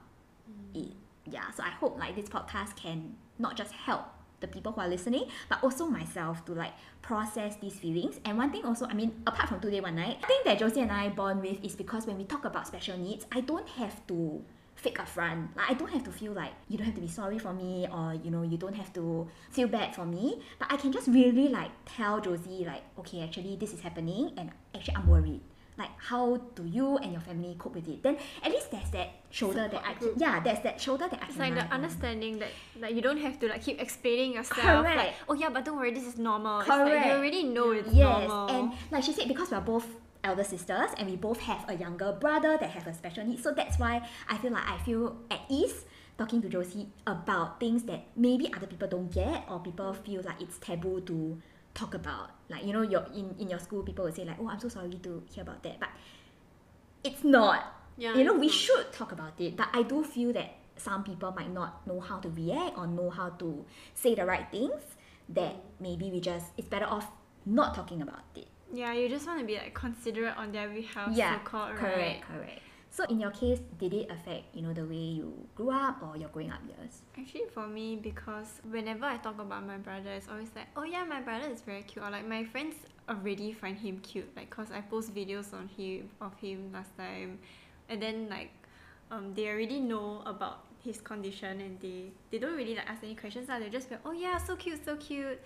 [0.75, 0.93] it
[1.31, 4.05] yeah so i hope like this podcast can not just help
[4.41, 8.21] the people who are listening but also myself to like process these feelings.
[8.25, 10.59] And one thing also i mean apart from Two Days One Night i think that
[10.59, 13.69] josie and i bond with is because when we talk about special needs i don't
[13.69, 14.43] have to
[14.75, 17.09] fake a front like i don't have to feel like you don't have to be
[17.09, 20.41] sorry for me or you know you don't have to feel bad for me.
[20.59, 24.51] But i can just really like tell josie like okay actually this is happening and
[24.75, 25.41] actually i'm worried
[25.79, 29.11] like how do you and your family cope with it then at least there's that
[29.31, 31.71] shoulder that i Support can yeah there's that shoulder that i It's like the on.
[31.71, 32.49] understanding that
[32.81, 34.59] like you don't have to like keep explaining yourself.
[34.65, 35.15] Like, Correct.
[35.29, 36.61] oh yeah, but don't worry, this is normal.
[36.61, 37.07] It's like Correct.
[37.07, 38.49] you already know it's yes normal.
[38.55, 39.87] and like she said because we're both
[40.25, 43.53] elder sisters and we both have a younger brother that have a special needs so
[43.53, 45.85] that's why i feel like i feel at ease
[46.19, 50.41] talking to josie about things that maybe other people don't get or people feel like
[50.43, 51.41] it's taboo to
[51.79, 54.49] talk about like you know your in, in your school people will say like oh
[54.49, 55.91] i'm so sorry to hear about that but
[57.05, 57.61] it's not
[57.97, 58.55] Yeah, you know we not.
[58.55, 62.19] should talk about it but i do feel that some people might not know how
[62.19, 63.65] to react or know how to
[63.95, 64.83] say the right things
[65.29, 67.07] that maybe we just it's better off
[67.47, 71.09] not talking about it yeah, you just want to be like considerate on their behalf.
[71.15, 72.23] yeah so called, correct right?
[72.29, 72.61] correct
[72.99, 76.17] so in your case did it affect you know the way you grew up or
[76.19, 80.29] your growing up years Actually, for me, because whenever I talk about my brother, it's
[80.29, 82.05] always like, oh yeah, my brother is very cute.
[82.05, 82.77] Or like my friends
[83.09, 87.39] already find him cute, like cause I post videos on him of him last time,
[87.89, 88.51] and then like,
[89.11, 93.17] um, they already know about his condition and they they don't really like ask any
[93.17, 93.49] questions.
[93.49, 93.59] Lah.
[93.59, 95.41] They just be like, oh yeah, so cute, so cute.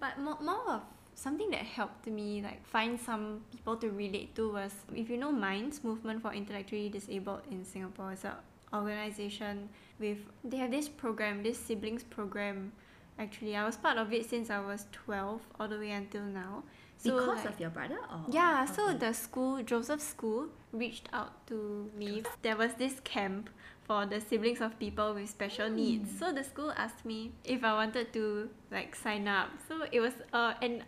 [0.00, 0.82] But more more of
[1.14, 5.32] something that helped me like find some people to relate to was if you know
[5.32, 8.36] MINDS Movement for Intellectually Disabled in Singapore, is a
[8.72, 12.72] organization with they have this program, this siblings program.
[13.18, 16.64] Actually, I was part of it since I was twelve all the way until now.
[16.96, 18.98] So because like- of your brother or yeah, so okay.
[18.98, 22.22] the school, Joseph School, reached out to me.
[22.42, 23.50] There was this camp
[23.86, 26.18] for the siblings of people with special needs.
[26.18, 29.50] So the school asked me if I wanted to like sign up.
[29.68, 30.84] So it was uh, an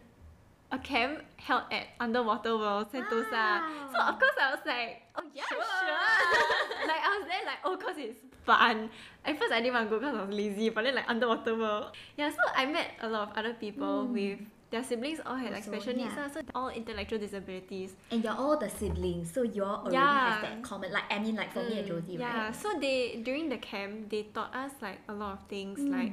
[0.72, 3.30] a camp held at Underwater World Sentosa.
[3.32, 3.88] Ah.
[3.92, 5.58] So of course I was like, oh yeah, sure.
[6.88, 8.90] like I was there like, oh, cause it's fun.
[9.24, 11.56] At first I didn't want to go because I was lazy, but then like Underwater
[11.56, 11.92] World.
[12.16, 14.12] Yeah, so I met a lot of other people hmm.
[14.12, 14.38] with
[14.70, 16.28] their siblings all had like special needs, yeah.
[16.28, 17.94] so all intellectual disabilities.
[18.10, 20.30] and you're all the siblings so you all already Yeah.
[20.32, 22.74] have that common like i mean like for me and Mm, josie yeah, right so
[22.80, 25.92] they during the camp they taught us like a lot of things hmm.
[25.92, 26.12] like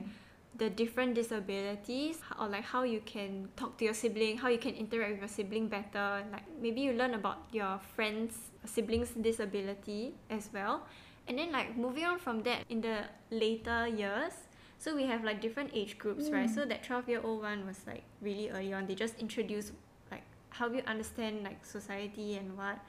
[0.63, 4.73] the different disabilities or like how you can talk to your sibling, how you can
[4.73, 6.23] interact with your sibling better.
[6.32, 10.88] Like maybe you learn about your friends' siblings' disability as well.
[11.28, 14.34] And then like moving on from that in the later years,
[14.78, 16.49] so we have like different age groups, right?
[16.49, 16.56] Mm.
[16.56, 18.88] So that twelve year old one was like really early on.
[18.88, 19.71] They just introduced
[20.12, 22.80] like how you understand like society and what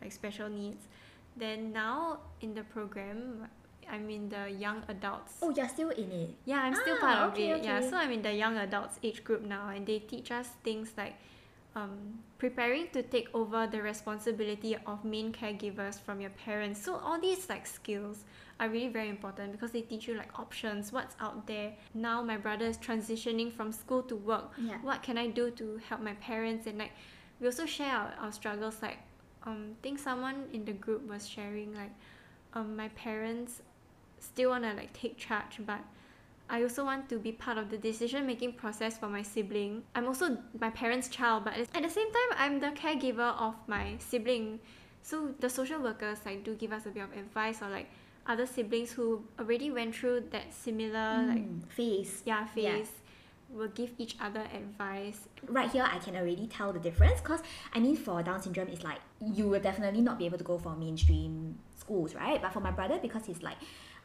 [0.00, 0.88] like special needs.
[1.36, 3.48] Then now in the program,
[3.90, 5.34] I'm in the young adults.
[5.42, 7.64] oh you're still in it Yeah, I'm still Ah, part of okay, it.
[7.64, 10.92] Yeah, so I'm in the young adults age group now, and they teach us things
[10.96, 11.14] like
[11.74, 16.82] um, preparing to take over the responsibility of main caregivers from your parents.
[16.82, 18.24] So all these like skills
[18.58, 21.74] are really very important because they teach you like options, what's out there.
[21.92, 24.52] Now my brother is transitioning from school to work.
[24.58, 24.78] Yeah.
[24.82, 26.92] What can I do to help my parents and like
[27.40, 28.96] we also share our, our struggles like
[29.44, 31.92] um I think someone in the group was sharing like
[32.54, 33.60] um my parents
[34.20, 35.80] still wanna like take charge but
[36.48, 39.82] I also want to be part of the decision making process for my sibling.
[39.96, 43.96] I'm also my parents' child, but at the same time, I'm the caregiver of my
[43.98, 44.60] sibling.
[45.02, 47.88] So the social workers like do give us a bit of advice or like
[48.28, 52.22] other siblings who already went through that similar like Mm, phase.
[52.24, 52.76] yeah Yeah.
[52.76, 52.92] phase
[53.50, 55.28] will give each other advice.
[55.48, 57.40] right here I can already tell the difference because
[57.74, 60.58] I mean for Down syndrome it's like you will definitely not be able to go
[60.58, 63.56] for mainstream schools right but for my brother because he's like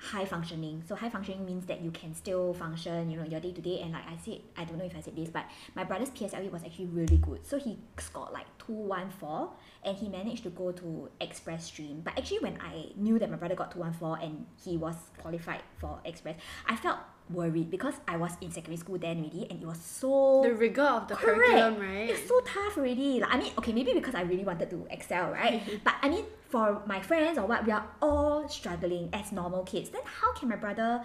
[0.01, 3.51] high functioning so high functioning means that you can still function you know your day
[3.51, 5.45] to day and like I said I don't know if I said this but
[5.75, 9.49] my brother's PSLE was actually really good so he scored like 214
[9.85, 13.37] and he managed to go to express stream but actually when I knew that my
[13.37, 16.35] brother got 214 and he was qualified for express
[16.67, 16.97] I felt
[17.29, 20.81] worried because I was in secondary school then already and it was so The rigor
[20.81, 21.45] of the Correct.
[21.45, 22.09] curriculum, right?
[22.09, 23.19] it's so tough already.
[23.19, 25.61] Like I mean, okay, maybe because I really wanted to excel, right?
[25.83, 29.89] but I mean, for my friends or what, we are all struggling as normal kids.
[29.89, 31.01] Then how can my brother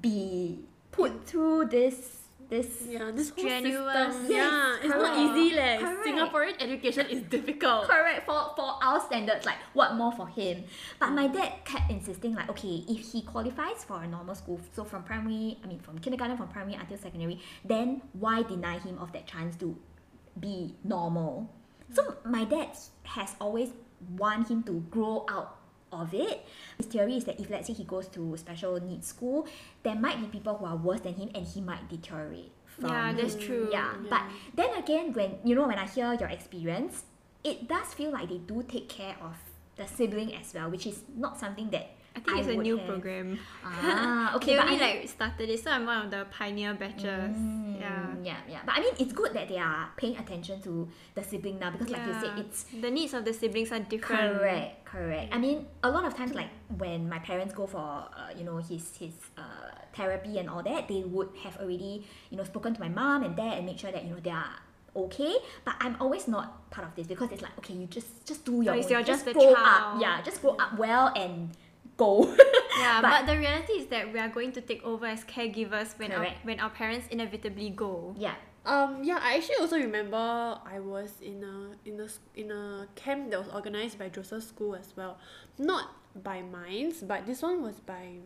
[0.00, 0.60] be
[0.92, 4.14] put through this this Yeah, this whole Strenuous.
[4.14, 4.30] system.
[4.30, 5.78] Yes, yeah, it's not easy leh.
[5.78, 6.06] Correct.
[6.06, 7.88] Singaporean education is difficult.
[7.88, 9.44] correct for for our standards?
[9.44, 10.62] Like what more for him?
[11.00, 14.84] But my dad kept insisting like, okay, if he qualifies for a normal school, so
[14.84, 19.10] from primary, I mean from kindergarten, from primary until secondary, then why deny him of
[19.12, 19.76] that chance to
[20.38, 21.50] be normal?
[21.92, 22.70] So my dad
[23.04, 23.70] has always
[24.16, 25.56] want him to grow out
[25.92, 26.44] of it.
[26.76, 29.46] His theory is that if let's say he goes to special needs school,
[29.82, 32.52] there might be people who are worse than him and he might deteriorate.
[32.66, 33.68] From Yeah, that's true.
[33.72, 34.08] Yeah, Yeah.
[34.10, 34.22] but
[34.54, 37.04] then again, when you know when I hear your experience,
[37.44, 39.36] it does feel like they do take care of
[39.76, 42.86] the sibling as well, which is not something that I think it's a new have.
[42.86, 43.38] program.
[43.62, 46.72] Ah, okay, they but only I like started it, so I'm one of the pioneer
[46.74, 47.36] batches.
[47.36, 48.08] Mm, Yeah.
[48.24, 48.60] yeah, yeah.
[48.64, 51.90] But I mean, it's good that they are paying attention to the sibling now because,
[51.90, 54.38] like you said, it's the needs of the siblings are different.
[54.40, 55.34] Correct, correct.
[55.34, 56.48] I mean, a lot of times, like
[56.78, 57.78] when my parents go for,
[58.16, 59.42] uh, you know, his his uh,
[59.92, 63.36] therapy and all that, they would have already, you know, spoken to my mom and
[63.36, 64.56] dad and make sure that you know they are
[64.96, 65.34] okay.
[65.64, 68.62] But I'm always not part of this because it's like, okay, you just just do
[68.62, 68.92] your it's own.
[68.92, 69.96] you're just the grow child.
[69.96, 71.50] up, yeah, just grow up well and
[71.96, 72.34] go.
[72.78, 75.98] Yeah, But- but, the reality is that we are going to take over as caregivers
[75.98, 78.14] when our, when our parents inevitably go.
[78.18, 78.34] yeah.
[78.66, 83.30] Um, yeah, I actually also remember I was in a in a in a camp
[83.30, 85.18] that was organized by Joseph School as well,
[85.56, 88.18] not by MINDS, but this one was by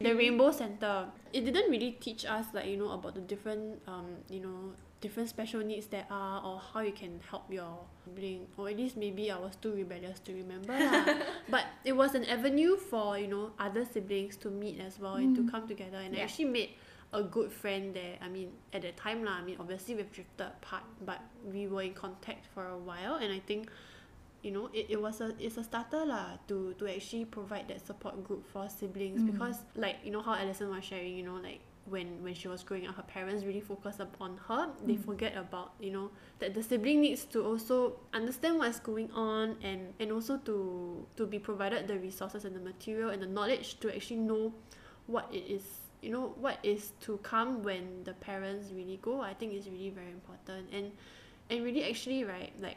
[0.00, 1.06] the Rainbow Center.
[1.32, 5.28] It didn't really teach us like you know about the different um you know different
[5.28, 9.28] special needs there are or how you can help your sibling or at least maybe
[9.28, 11.04] I was too rebellious to remember lah.
[11.54, 15.36] but it was an avenue for you know other siblings to meet as well and
[15.36, 16.70] to come together and I actually made
[17.14, 18.18] a good friend there.
[18.18, 19.38] I mean, at that time lah.
[19.38, 23.30] I mean, obviously we've drifted apart, but we were in contact for a while, and
[23.30, 23.70] I think,
[24.42, 27.86] you know, it, it was a it's a starter lah to to actually provide that
[27.86, 29.30] support group for siblings Mm.
[29.30, 32.62] because like you know how Alison was sharing, you know, like when when she was
[32.62, 34.70] growing up, her parents really focus upon her.
[34.86, 35.04] They Mm.
[35.04, 39.92] forget about you know that the sibling needs to also understand what's going on and
[40.00, 43.94] and also to to be provided the resources and the material and the knowledge to
[43.94, 44.52] actually know
[45.06, 45.64] what it is
[46.00, 49.88] you know what is to come when the parents really go i think is really
[49.90, 50.92] very important and
[51.50, 52.76] and really actually right like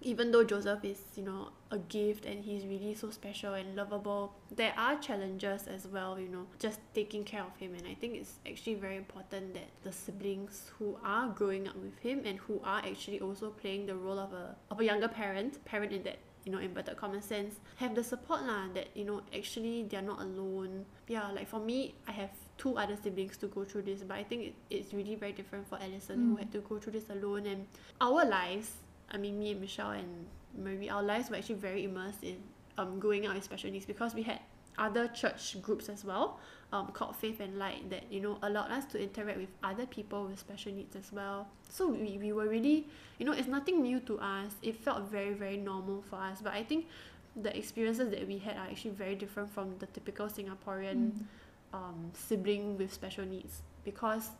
[0.00, 4.32] even though joseph is you know a gift and he's really so special and lovable
[4.54, 8.14] there are challenges as well you know just taking care of him and i think
[8.14, 12.60] it's actually very important that the siblings who are growing up with him and who
[12.64, 16.18] are actually also playing the role of a of a younger parent parent in that
[16.44, 20.20] you know inverted common sense have the support lah that you know actually they're not
[20.20, 24.16] alone yeah like for me i have two other siblings to go through this but
[24.16, 26.38] i think it, it's really very different for Alison who Mm.
[26.38, 27.66] had to go through this alone and
[28.00, 28.70] our lives
[29.10, 32.36] i mean me and michelle and marie our lives were actually very immersed in
[32.78, 34.40] um growing up with special needs because we had
[34.78, 36.38] other church groups as well
[36.72, 40.26] um, called Faith and Light that you know allowed us to interact with other people
[40.26, 41.48] with special needs as well.
[41.68, 42.86] So we, we were really
[43.18, 44.52] you know it's nothing new to us.
[44.62, 46.38] It felt very very normal for us.
[46.40, 46.86] But I think
[47.34, 51.24] the experiences that we had are actually very different from the typical Singaporean Mm.
[51.72, 54.30] um, sibling with special needs because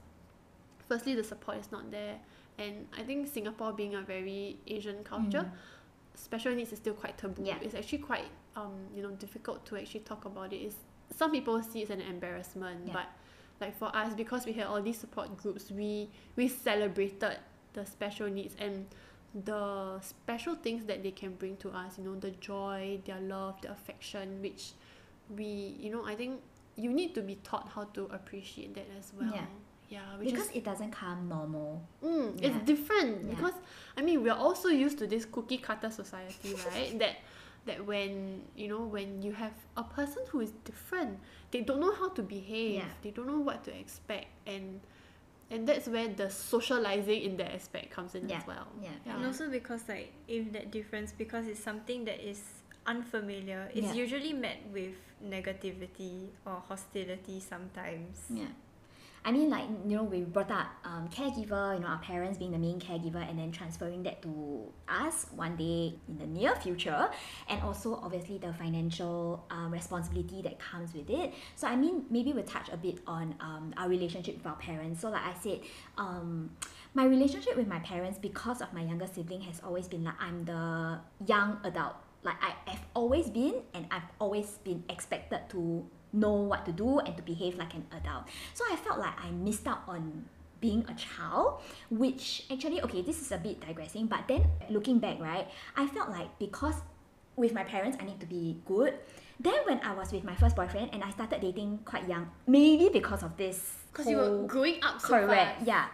[0.88, 2.16] firstly the support is not there
[2.58, 5.50] and I think Singapore being a very Asian culture
[6.14, 7.58] special needs is still quite taboo Yeah.
[7.62, 8.24] it's actually quite
[8.56, 10.76] um, you know difficult to actually talk about it it's,
[11.16, 12.92] some people see it as an embarrassment Yeah.
[12.94, 13.06] but
[13.60, 17.38] like for us because we had all these support groups we we celebrated
[17.74, 18.86] the special needs and
[19.44, 23.60] the special things that they can bring to us you know the joy their love
[23.62, 24.72] the affection which
[25.36, 26.40] we you know I think
[26.76, 29.46] you need to be taught how to appreciate that as well Yeah.
[29.88, 31.82] Yeah, which because is it doesn't come normal.
[32.04, 32.48] Mm, Yeah.
[32.48, 33.34] It's different Yeah.
[33.34, 33.54] because
[33.96, 36.98] I mean we're also used to this cookie cutter society, right?
[36.98, 37.16] that
[37.64, 41.18] that when you know when you have a person who is different,
[41.50, 42.74] they don't know how to behave.
[42.84, 42.88] Yeah.
[43.02, 44.80] They don't know what to expect, and
[45.50, 48.38] and that's where the socializing in that aspect comes in Yeah.
[48.38, 48.68] as well.
[48.82, 48.92] Yeah.
[49.06, 52.40] And also because like if that difference because it's something that is
[52.86, 54.04] unfamiliar, it's Yeah.
[54.04, 58.24] usually met with negativity or hostility sometimes.
[58.28, 58.52] Yeah.
[59.24, 62.52] I mean, like, you know, we brought up um, caregiver, you know, our parents being
[62.52, 67.10] the main caregiver, and then transferring that to us one day in the near future,
[67.48, 71.34] and also obviously the financial um, responsibility that comes with it.
[71.56, 75.00] So, I mean, maybe we'll touch a bit on um, our relationship with our parents.
[75.00, 75.60] So, like I said,
[75.96, 76.50] um,
[76.94, 80.44] my relationship with my parents, because of my younger sibling, has always been like I'm
[80.44, 81.96] the young adult.
[82.24, 86.98] Like, I have always been, and I've always been expected to know what to do
[87.00, 88.24] and to behave like an adult.
[88.54, 90.24] So I felt like I missed out on
[90.60, 95.20] being a child, which actually, okay, this is a bit digressing, but then looking back,
[95.20, 96.74] right, I felt like because
[97.36, 98.94] with my parents, I need to be good.
[99.40, 102.88] Then when I was with my first boyfriend and I started dating quite young, maybe
[102.92, 103.76] because of this.
[103.92, 105.66] Because you were growing up so correct, fast.
[105.66, 105.86] yeah,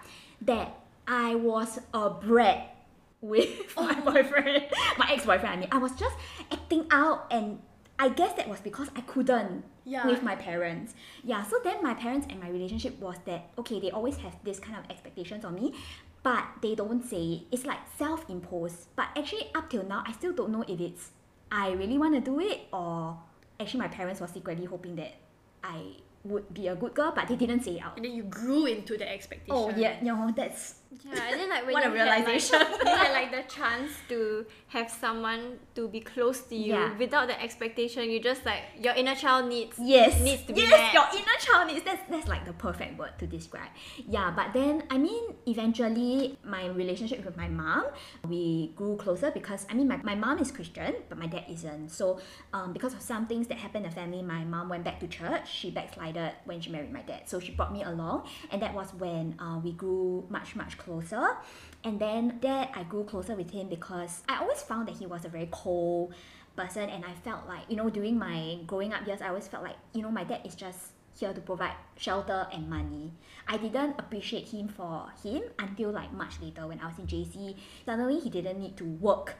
[0.42, 2.70] that I was a brat
[3.20, 3.86] with oh.
[3.86, 4.66] my boyfriend,
[4.98, 5.48] my ex-boyfriend.
[5.48, 6.16] I mean, I was just
[6.50, 7.58] acting out, and
[7.98, 10.06] I guess that was because I couldn't Yeah.
[10.06, 10.94] with my parents.
[11.22, 14.58] Yeah, so then my parents and my relationship was that okay, they always have this
[14.58, 15.74] kind of expectations on me,
[16.22, 17.42] but they don't say it.
[17.52, 18.88] It's like self-imposed.
[18.96, 21.10] But actually, up till now, I still don't know if it's
[21.52, 23.16] I really want to do it or
[23.60, 25.14] actually my parents were secretly hoping that
[25.62, 27.96] I would be a good girl, but they didn't say it out.
[27.96, 29.54] And then you grew into the expectation.
[29.54, 32.50] Oh yeah, you know that's Yeah, and then like when What a you had, like-
[32.52, 36.96] you had like the chance to have someone to be close to you Yeah.
[36.98, 40.20] without the expectation, you just like your inner child needs yes.
[40.20, 40.94] needs to be yes met.
[40.94, 41.84] your inner child needs.
[41.84, 43.70] That's that's like the perfect word to describe.
[44.08, 47.84] Yeah but then i mean eventually my relationship with my mom
[48.28, 51.90] we grew closer because i mean my, my mom is christian but my dad isn't.
[51.90, 52.20] So
[52.52, 55.06] um, because of some things that happened in the family my mom went back to
[55.06, 55.46] church.
[55.50, 57.22] She backslided when she married my dad.
[57.28, 58.26] So she brought me along.
[58.50, 61.36] And that was when uh, we grew much much closer.
[61.82, 65.26] And then that i grew closer with him because i always found that he was
[65.26, 66.14] a very cold
[66.56, 69.64] person and I felt like you know during my growing up years I always felt
[69.64, 73.12] like you know my dad is just here to provide shelter and money.
[73.46, 77.56] I didn't appreciate him for him until like much later when I was in JC
[77.84, 79.36] suddenly he didn't need to work.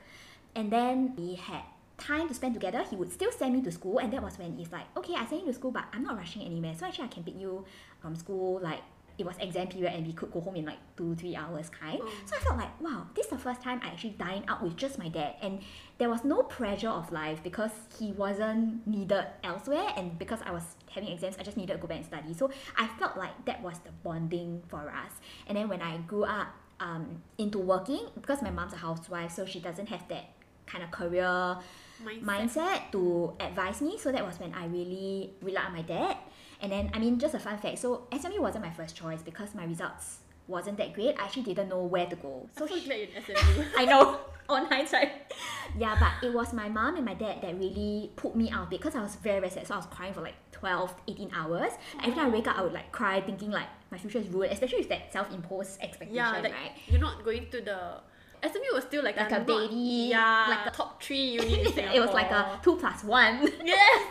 [0.55, 1.62] And then we had
[1.99, 2.84] time to spend together.
[2.88, 5.26] He would still send me to school and that was when he's like okay I
[5.26, 6.74] send you to school but I'm not rushing anywhere.
[6.78, 7.64] So actually I can pick you
[8.01, 8.80] from school like
[9.16, 12.00] it was exam period and we could go home in like two three hours kind
[12.24, 14.76] so I felt like wow this is the first time I actually dined out with
[14.76, 15.60] just my dad and
[15.98, 20.64] there was no pressure of life because he wasn't needed elsewhere and because I was
[20.90, 23.62] having exams I just needed to go back and study so I felt like that
[23.62, 25.12] was the bonding for us
[25.46, 26.48] and then when I grew up
[26.80, 30.30] um, into working because my mom's a housewife so she doesn't have that
[30.66, 31.56] kind of career
[32.02, 32.22] Mindset.
[32.22, 33.98] mindset to advise me.
[33.98, 36.16] So that was when I really relied on my dad.
[36.64, 37.78] And then, I mean, just a fun fact.
[37.78, 41.14] So SMU wasn't my first choice because my results wasn't that great.
[41.20, 42.48] I actually didn't know where to go.
[42.56, 43.64] So so glad you're in SMU.
[43.76, 45.12] I know on hindsight.
[45.76, 48.94] Yeah, but it was my mom and my dad that really put me out because
[48.94, 49.66] I was very, very sad.
[49.66, 51.72] So I was crying for like 12, 18 hours.
[51.98, 54.52] Every time I wake up, I would like cry thinking like my future is ruined,
[54.52, 56.70] especially with that self-imposed expectation, yeah, like right?
[56.86, 57.94] you're not going to the
[58.51, 61.55] SMU was still like, Like a a baby, yeah, like a top three uni
[61.97, 63.49] it was like a two plus one.
[63.64, 64.03] yes.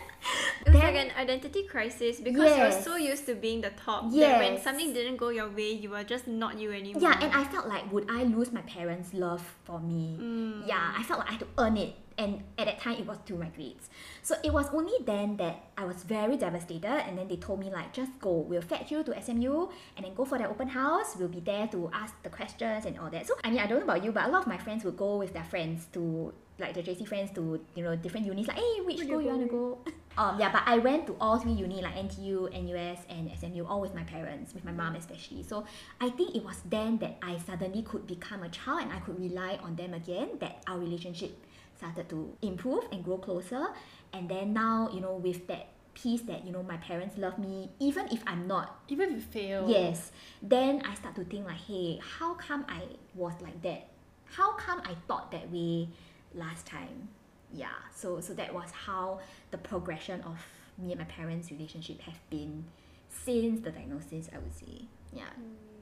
[0.65, 3.71] It was Then- like an identity crisis because you were so used to being the
[3.71, 7.01] top that when something didn't go your way, you were just not you anymore.
[7.01, 10.15] Yeah, and I felt like would I lose my parents' love for me?
[10.19, 10.65] Mm.
[10.65, 13.18] Yeah, I felt like I had to earn it, and at that time it was
[13.26, 13.89] through my grades.
[14.22, 17.72] So it was only then that I was very devastated, and then they told me
[17.72, 21.16] like just go, we'll fetch you to SMU, and then go for the open house.
[21.18, 23.28] We'll be there to ask the questions and all that.
[23.28, 24.97] So I mean, I don't know about you, but a lot of my friends would
[24.97, 28.57] go with their friends to like the JC friends to you know different unis like
[28.57, 29.80] hey which school you you want to go
[30.18, 33.82] um yeah but I went to all three uni like NTU NUS and SMU all
[33.82, 35.66] with my parents with my mom especially so
[35.99, 39.20] I think it was then that I suddenly could become a child and I could
[39.20, 41.43] rely on them again that our relationship
[41.78, 43.67] started to improve and grow closer
[44.13, 47.69] and then now you know with that piece that you know my parents love me
[47.80, 49.69] even if I'm not Even if you fail.
[49.69, 50.11] Yes.
[50.41, 52.82] Then I start to think like, hey, how come I
[53.15, 53.89] was like that?
[54.26, 55.89] How come I thought that way
[56.34, 57.09] last time?
[57.51, 57.67] Yeah.
[57.95, 59.19] So so that was how
[59.51, 60.38] the progression of
[60.78, 62.65] me and my parents' relationship have been
[63.09, 64.86] since the diagnosis, I would say.
[65.11, 65.30] Yeah.
[65.39, 65.72] Mm.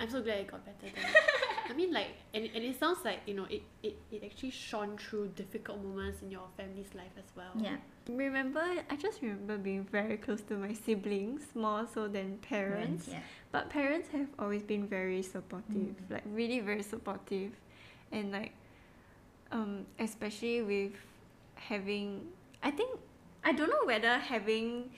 [0.00, 1.04] I'm so glad it got better then.
[1.70, 4.98] I mean like and, and it sounds like, you know, it, it, it actually shone
[4.98, 7.52] through difficult moments in your family's life as well.
[7.56, 7.76] Yeah.
[8.08, 13.08] Remember, I just remember being very close to my siblings more so than parents.
[13.08, 13.20] Yeah.
[13.50, 16.10] But parents have always been very supportive, Mm.
[16.10, 17.52] like really very supportive,
[18.12, 18.52] and like,
[19.52, 20.92] um, especially with
[21.54, 22.26] having,
[22.62, 22.90] I think
[23.44, 24.90] I don't know whether having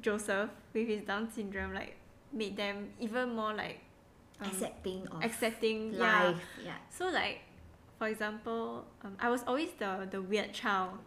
[0.00, 1.96] Joseph with his Down syndrome like
[2.32, 3.80] made them even more like
[4.40, 5.94] Um, accepting of accepting.
[5.94, 6.00] Yeah.
[6.00, 6.42] life.
[6.64, 6.72] Yeah.
[6.90, 7.40] So like,
[7.98, 10.98] for example, um, I was always the the weird child.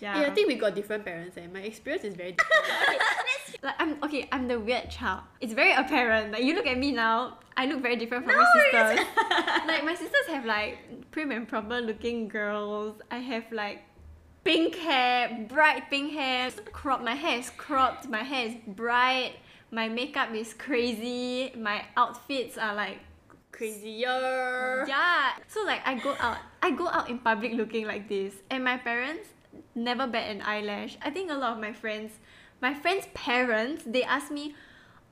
[0.00, 0.18] Yeah.
[0.18, 3.02] Eh, I think we got different parents and my experience is very different.
[3.62, 4.28] like I'm okay.
[4.30, 5.22] I'm the weird child.
[5.40, 6.32] It's very apparent.
[6.32, 9.06] Like you look at me now, I look very different from my sisters.
[9.66, 13.00] like my sisters have like prim and proper looking girls.
[13.10, 13.82] I have like
[14.44, 17.02] pink hair, bright pink hair, cropped.
[17.02, 18.08] My hair is cropped.
[18.08, 19.34] My hair is bright.
[19.70, 21.52] My makeup is crazy.
[21.56, 23.00] My outfits are like
[23.52, 24.84] Crazier.
[24.86, 25.32] yeah.
[25.48, 28.76] So like I go out, I go out in public looking like this, and my
[28.76, 29.28] parents
[29.74, 30.96] never bat an eyelash.
[31.02, 32.12] I think a lot of my friends,
[32.62, 34.54] my friends' parents, they ask me,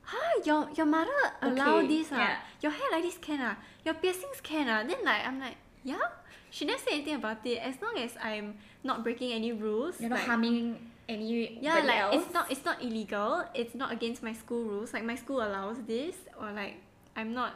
[0.02, 2.18] "Huh, your your mother allow Okay, this ah?
[2.18, 2.36] yeah.
[2.62, 3.56] Your hair like this can ah?
[3.84, 6.06] Your piercings can ah?" Then like I'm like, yeah.
[6.50, 7.58] She never say anything about it.
[7.58, 8.54] As long as I'm
[8.84, 10.78] not breaking any rules, You're not like, harming
[11.08, 13.44] any yeah, like it's not it's not illegal.
[13.54, 14.92] It's not against my school rules.
[14.92, 16.82] Like my school allows this, or like
[17.14, 17.54] I'm not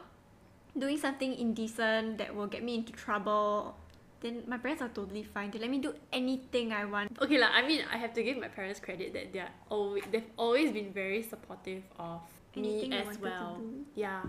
[0.79, 3.77] doing something indecent that will get me into trouble.
[4.21, 5.51] Then my parents are totally fine.
[5.51, 7.17] They let me do anything I want.
[7.23, 10.31] Okay, like, I mean, I have to give my parents credit that they're always they've
[10.37, 12.21] always been very supportive of
[12.57, 13.61] Anything me as well.
[13.95, 14.23] Yeah.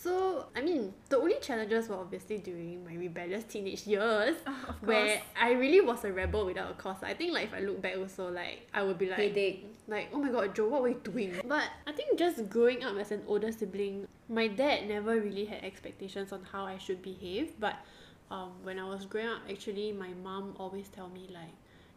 [0.00, 5.20] So I mean, the only challenges were obviously during my rebellious teenage years, of where
[5.38, 6.98] I really was a rebel without a cause.
[7.02, 9.66] I think like if I look back, also like I would be like, headache.
[9.88, 11.40] like oh my god, Joe, what were you doing?
[11.46, 15.64] But I think just growing up as an older sibling, my dad never really had
[15.64, 17.58] expectations on how I should behave.
[17.58, 17.74] But
[18.30, 21.54] um, when I was growing up, actually, my mom always tell me like,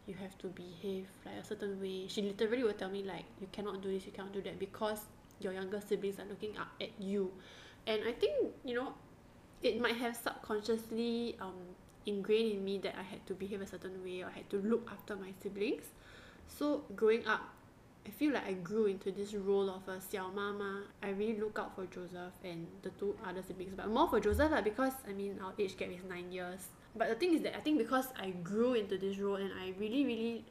[0.08, 2.06] you have to behave like a certain way.
[2.08, 5.02] She literally would tell me like, you cannot do this, you cannot do that because
[5.40, 7.32] your younger siblings are looking up at you
[7.88, 8.94] and I think you know
[9.62, 11.54] it might have subconsciously um,
[12.06, 14.58] ingrained in me that I had to behave a certain way or I had to
[14.58, 15.84] look after my siblings.
[16.48, 17.42] So growing up,
[18.06, 20.84] I feel like I grew into this role of a Xiao Mama.
[21.04, 24.52] I really look out for Joseph and the two other siblings, but more for Joseph
[24.52, 26.70] lah because I mean our age gap is nine years.
[26.96, 29.74] But the thing is that I think because I grew into this role and I
[29.78, 30.46] really really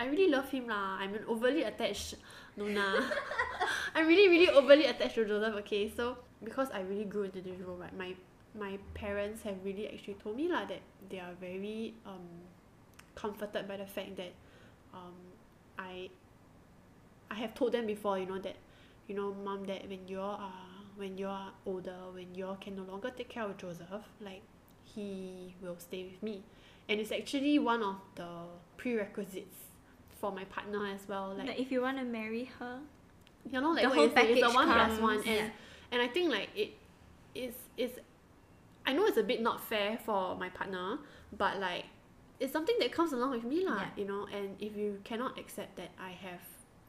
[0.00, 0.96] I really love him lah.
[0.96, 2.14] I'm an overly attached
[2.56, 3.04] Nona.
[3.94, 5.54] I'm really really overly attached to Joseph.
[5.60, 7.92] Okay, so because I really grew into this role, right?
[7.92, 8.16] My
[8.56, 10.80] my parents have really actually told me lah that
[11.12, 12.48] they are very um
[13.14, 14.32] comforted by the fact that
[14.96, 15.12] um
[15.76, 16.08] I
[17.30, 18.56] I have told them before, you know, that
[19.06, 23.12] you know, mom, dad, when you're uh when you're older, when you can no longer
[23.12, 24.40] take care of Joseph, like
[24.80, 26.40] he will stay with me.
[26.88, 28.48] And it's actually one of the
[28.80, 29.69] prerequisites
[30.20, 31.34] for my partner as well.
[31.36, 32.78] Like Like if you want to marry her,
[33.50, 35.48] you know, like The whole say, it's the package one comes, one, and yeah.
[35.92, 36.70] and I think like it
[37.34, 37.90] is is
[38.86, 40.98] I know it's a bit not fair for my partner,
[41.36, 41.84] but like
[42.38, 43.86] it's something that comes along with me lah, Yeah.
[43.96, 44.26] you know.
[44.36, 46.40] And if you cannot accept that I have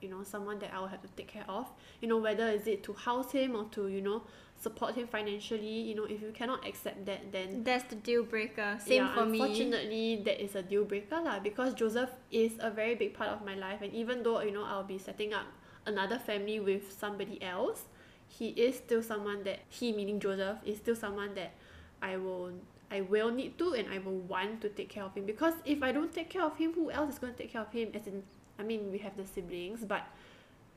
[0.02, 1.66] you know someone that I will have to take care of,
[2.02, 4.24] you know whether is it to house him or to you know
[4.62, 8.78] support him financially, you know if you cannot accept that, then that's the deal breaker.
[8.80, 9.42] Same yeah, for me.
[9.42, 13.44] unfortunately that is a deal breaker lah because Joseph is a very big part of
[13.44, 15.48] my life and even though you know I'll be setting up
[15.86, 17.90] another family with somebody else
[18.28, 21.58] he is still someone that he meaning Joseph is still someone that
[22.02, 22.54] I will
[22.92, 25.82] I will need to and I will want to take care of him because if
[25.82, 27.90] I don't take care of him who else is going to take care of him
[27.94, 28.24] as in
[28.60, 30.06] I mean we have the siblings but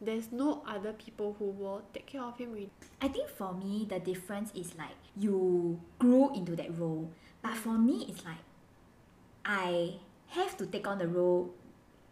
[0.01, 2.71] there's no other people who will take care of him really.
[3.01, 7.11] I think for me the difference is like you grew into that role.
[7.43, 7.57] But mm.
[7.57, 8.43] for me it's like
[9.45, 9.95] I
[10.29, 11.55] have to take on the role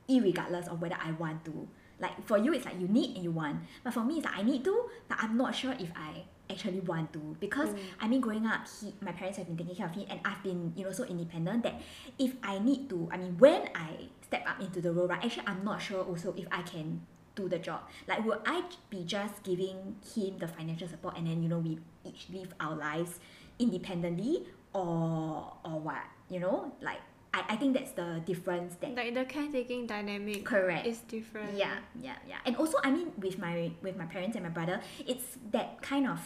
[0.09, 1.69] irregardless of whether I want to.
[1.99, 3.63] Like for you it's like you need and you want.
[3.85, 6.81] But for me it's like I need to, but I'm not sure if I actually
[6.81, 7.37] want to.
[7.41, 7.79] Because mm.
[8.01, 10.43] I mean growing up he my parents have been taking care of him and I've
[10.43, 11.81] been, you know, so independent that
[12.19, 15.47] if I need to I mean when I step up into the role, right, actually
[15.47, 17.03] I'm not sure also if I can
[17.35, 17.81] do the job.
[18.07, 21.79] Like, will I be just giving him the financial support and then you know we
[22.05, 23.19] each live our lives
[23.59, 26.03] independently, or or what?
[26.29, 27.01] You know, like
[27.35, 30.87] I, I think that's the difference that Like the caretaking dynamic correct.
[30.87, 31.57] is different.
[31.57, 32.39] Yeah, yeah, yeah.
[32.45, 36.07] And also, I mean, with my with my parents and my brother, it's that kind
[36.09, 36.21] of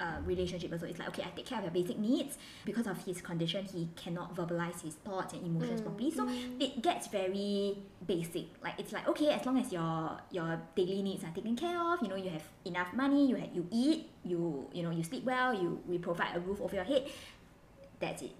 [0.00, 0.86] uh, relationship also.
[0.86, 3.64] It's like okay, I take care of your basic needs because of his condition.
[3.64, 6.10] He cannot verbalize his thoughts and emotions Mm, properly.
[6.10, 6.28] So
[6.60, 8.46] it gets very basic.
[8.62, 12.02] Like it's like okay, as long as your your daily needs are taken care of,
[12.02, 15.24] you know, you have enough money, you have, you eat, you you know, you sleep
[15.24, 17.08] well, you we provide a roof over your head.
[18.00, 18.32] That's it.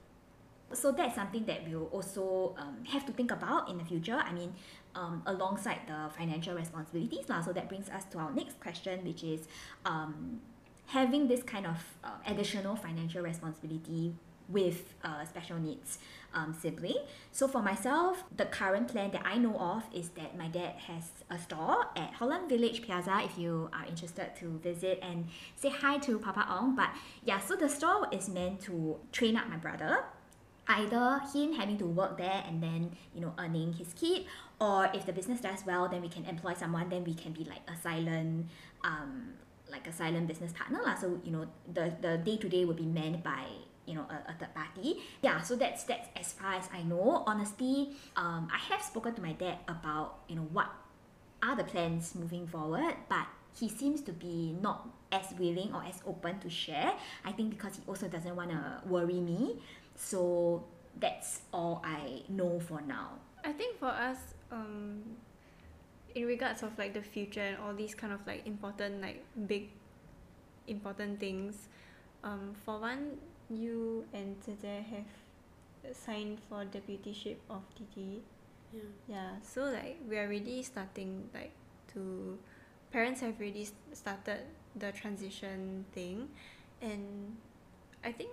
[0.73, 4.17] So that's something that we'll also um, have to think about in the future.
[4.19, 4.53] I mean,
[4.97, 7.41] um, alongside the financial responsibilities lah.
[7.41, 9.47] So that brings us to our next question, which is
[9.85, 10.41] um,
[10.87, 14.15] having this kind of uh, additional financial responsibility
[14.49, 15.99] with uh, special needs
[16.33, 16.99] um, sibling.
[17.33, 21.11] So for myself, the current plan that I know of is that my dad has
[21.31, 23.21] a store at Holland Village Plaza.
[23.25, 25.27] If you are interested to visit and
[25.57, 26.91] say hi to Papa Ong, but
[27.25, 30.05] yeah, so the store is meant to train up my brother
[30.69, 34.27] either him having to work there and then you know earning his keep
[34.61, 37.45] or if the business does well then we can employ someone then we can be
[37.45, 38.47] like a silent
[38.83, 39.33] um
[39.77, 40.97] like a silent business partner lah.
[40.97, 43.45] So you know the the day to day will be manned by
[43.85, 45.05] you know a, a third party.
[45.21, 47.23] Yeah so that's that's as far as I know.
[47.29, 50.73] Honestly um I have spoken to my dad about you know what
[51.45, 56.01] are the plans moving forward but he seems to be not as willing or as
[56.07, 56.93] open to share.
[57.25, 59.61] I think because he also doesn't want to worry me.
[59.97, 60.65] So
[61.01, 63.17] that's all I know for now.
[63.45, 64.19] I think for us,
[64.53, 65.17] um,
[66.17, 69.69] in regards of like the future and all these kind of like important like big
[70.67, 71.69] important things,
[72.25, 73.19] um, for one,
[73.51, 78.23] you and Zeze have signed for deputyship of TT.
[78.73, 78.81] Yeah.
[79.07, 81.53] Yeah, so like we are already starting like
[81.93, 82.39] to
[82.91, 84.41] parents have already started
[84.75, 86.29] the transition thing
[86.83, 87.37] and
[88.05, 88.31] I think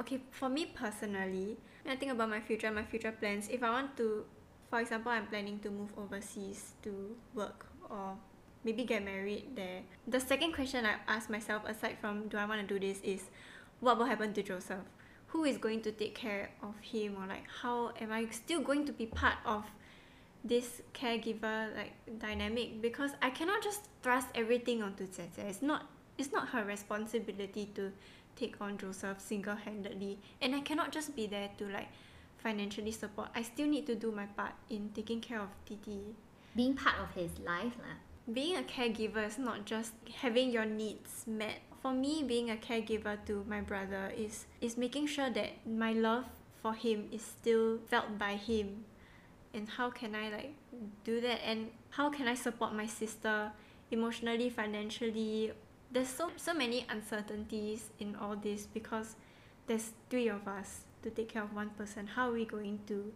[0.00, 3.70] okay for me personally when I think about my future my future plans if I
[3.70, 4.24] want to
[4.70, 8.16] for example I'm planning to move overseas to work or
[8.64, 9.82] maybe get married there.
[10.08, 13.22] The second question I ask myself aside from do I want to do this is
[13.80, 14.84] what will happen to Joseph?
[15.28, 18.84] Who is going to take care of him or like how am I still going
[18.86, 19.64] to be part of
[20.44, 22.82] this caregiver like dynamic?
[22.82, 25.38] Because I cannot just thrust everything onto Zeze.
[25.38, 25.86] It's not
[26.18, 27.92] it's not her responsibility to
[28.36, 31.88] take on Joseph single handedly and I cannot just be there to like
[32.46, 33.28] financially support.
[33.34, 36.14] I still need to do my part in taking care of Titi.
[36.54, 37.98] Being part of his life lah.
[38.30, 41.66] Being a caregiver is not just having your needs met.
[41.82, 46.30] For me, being a caregiver to my brother is is making sure that my love
[46.62, 48.86] for him is still felt by him
[49.54, 50.54] and how can I like
[51.04, 53.52] do that and how can I support my sister
[53.90, 55.54] emotionally financially
[55.94, 59.14] there's so so many uncertainties in all this because
[59.70, 63.12] there's three of us to take care of one person how are we going to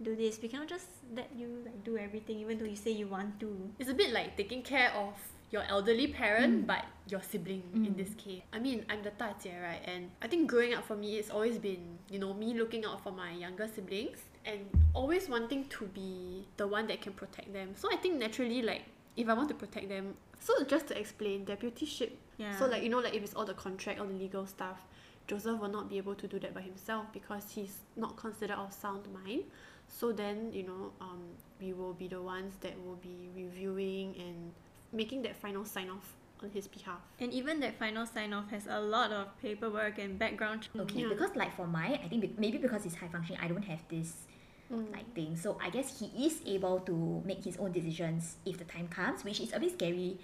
[0.00, 3.06] do this we cannot just let you like do everything even though you say you
[3.06, 5.14] want to It's a bit like taking care of
[5.50, 6.66] your elderly parent mm.
[6.66, 7.96] but your sibling in mm.
[7.96, 8.40] this case.
[8.52, 9.82] I mean, I'm the 大姐, right?
[9.84, 13.02] And I think growing up for me it's always been, you know, me looking out
[13.02, 14.60] for my younger siblings and
[14.94, 17.74] always wanting to be the one that can protect them.
[17.76, 18.82] So I think naturally like
[19.14, 22.88] if I want to protect them, so just to explain, deputyship yeah So like you
[22.88, 24.78] know like if it's all the contract all the legal stuff,
[25.26, 28.72] Joseph will not be able to do that by himself because he's not considered of
[28.72, 29.44] sound mind.
[29.88, 31.22] So then you know um,
[31.60, 34.52] we will be the ones that will be reviewing and
[34.92, 36.12] making that final sign off
[36.42, 36.98] on his behalf.
[37.20, 41.08] and even that final sign off has a lot of paperwork and background Okay, Yeah.
[41.08, 44.26] because like for my, I think maybe because it's high functioning, I don't have this
[44.72, 44.90] Mm.
[44.90, 45.36] like thing.
[45.36, 49.22] So I guess he is able to make his own decisions if the time comes,
[49.22, 50.18] which is a bit scary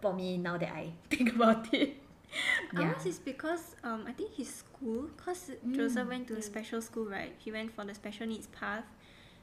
[0.00, 1.96] for me now that I think about it.
[2.76, 7.06] Ours is because um I think his school, cause Joseph went to a special school,
[7.06, 7.34] right?
[7.38, 8.84] He went for the special needs path.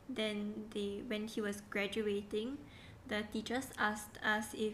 [0.10, 2.58] Then they when he was graduating,
[3.08, 4.74] the teachers asked us if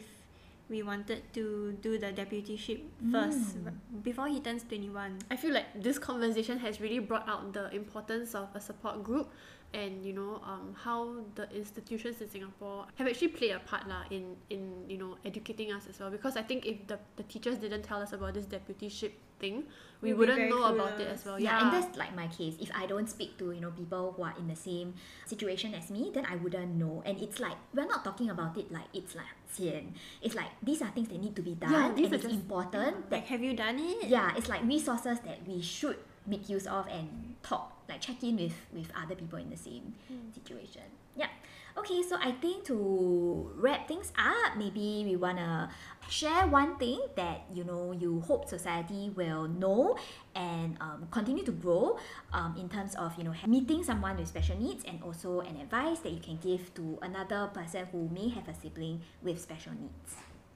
[0.70, 5.20] we wanted to do the deputyship first r- before he turns twenty one.
[5.30, 9.30] I feel like this conversation has really brought out the importance of a support group
[9.74, 14.04] and you know um, how the institutions in Singapore have actually played a part lah
[14.10, 17.58] in, in you know educating us as well because I think if the, the teachers
[17.58, 19.64] didn't tell us about this deputyship thing
[20.02, 22.28] we We'd wouldn't very know about it as well yeah, yeah, and that's like my
[22.28, 22.56] case.
[22.62, 24.94] If I don't speak to you know people who are in the same
[25.26, 27.04] situation as me, then I wouldn't know.
[27.06, 29.92] And it's like we're not talking about it like it's like 钱.
[30.22, 32.24] It's like these are things that need to be done, Yeah, these and are it's
[32.24, 34.08] just- important that Like, have you done it?
[34.08, 35.98] yeah, it's like resources that we should
[36.28, 39.94] make use of and talk, like check in with with other people in the same
[40.34, 40.84] situation.
[41.16, 41.30] Yeah.
[41.78, 45.70] Okay, so I think to wrap things up, maybe we wanna
[46.08, 49.98] share one thing that you know you hope society will know
[50.36, 52.00] and um, continue to grow
[52.32, 56.00] um, in terms of you know meeting someone with special needs and also an advice
[56.00, 60.16] that you can give to another person who may have a sibling with special needs.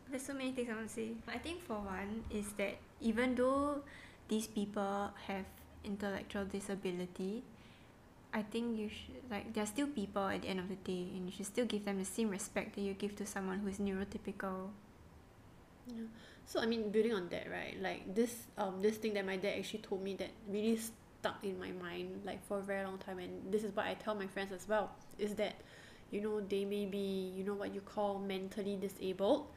[0.09, 1.11] There's so many things I want to say.
[1.27, 3.83] I think for one is that even though
[4.29, 5.45] these people have
[5.89, 7.43] intellectual disability,
[8.31, 11.25] I think you should like they're still people at the end of the day and
[11.25, 13.79] you should still give them the same respect that you give to someone who is
[13.79, 14.69] neurotypical.
[15.87, 16.05] Yeah.
[16.45, 17.77] So I mean, building on that, right?
[17.81, 21.59] Like this, um, this thing that my dad actually told me that really stuck in
[21.59, 24.27] my mind, like for a very long time, and this is what I tell my
[24.27, 25.55] friends as well, is that,
[26.11, 29.47] you know, they may be, you know, what you call mentally disabled,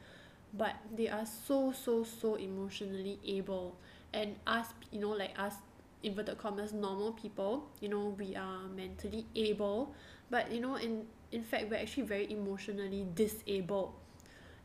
[0.53, 3.75] but they are so so so emotionally able,
[4.13, 5.55] and us, you know, like us,
[6.03, 9.93] inverted commas, normal people, you know, we are mentally able,
[10.29, 13.93] but you know, in in fact, we're actually very emotionally disabled,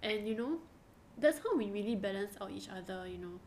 [0.03, 0.59] and you know
[1.19, 3.41] that's how we really balance out each other you know.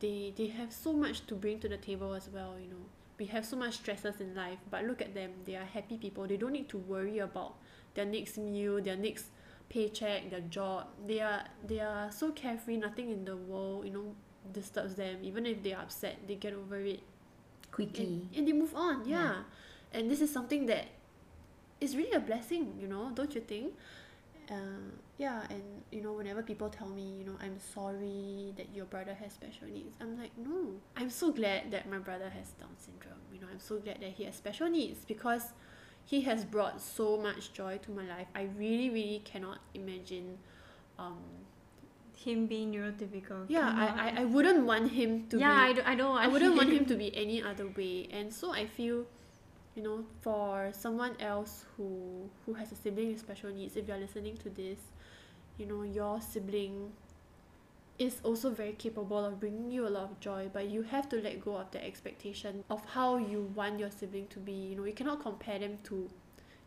[0.00, 2.84] They they have so much to bring to the table as well you know.
[3.18, 5.32] We have so much stresses in life but look at them.
[5.44, 6.26] They are happy people.
[6.26, 7.54] They don't need to worry about
[7.94, 9.26] their next meal their next
[9.68, 10.86] paycheck their job.
[11.06, 12.76] They are they are so carefree.
[12.76, 14.14] Nothing in the world you know
[14.52, 15.18] disturbs them.
[15.22, 17.00] Even if they are upset they get over it
[17.72, 18.04] Quickly.
[18.04, 19.22] and, and they move on yeah.
[19.22, 19.34] Yeah.
[20.00, 20.86] and this is something that
[21.80, 23.72] is really a blessing you know don't you think
[24.50, 24.54] uh,
[25.18, 29.14] yeah and you know whenever people tell me you know i'm sorry that your brother
[29.14, 33.20] has special needs i'm like no i'm so glad that my brother has down syndrome
[33.32, 35.52] you know i'm so glad that he has special needs because
[36.04, 40.38] he has brought so much joy to my life i really really cannot imagine
[40.98, 41.18] um
[42.24, 43.44] Him being neurotypical.
[43.48, 44.08] yeah I.
[44.08, 46.56] I i wouldn't want him to yeah, be I, don't, I don't want I wouldn't
[46.56, 49.04] want him to be any other way and so I feel
[49.76, 53.98] you know for someone else who who has a sibling with special needs if you're
[53.98, 54.78] listening to this
[55.58, 56.90] you know your sibling
[57.98, 61.16] is also very capable of bringing you a lot of joy but you have to
[61.22, 64.84] let go of the expectation of how you want your sibling to be you know
[64.84, 66.08] you cannot compare them to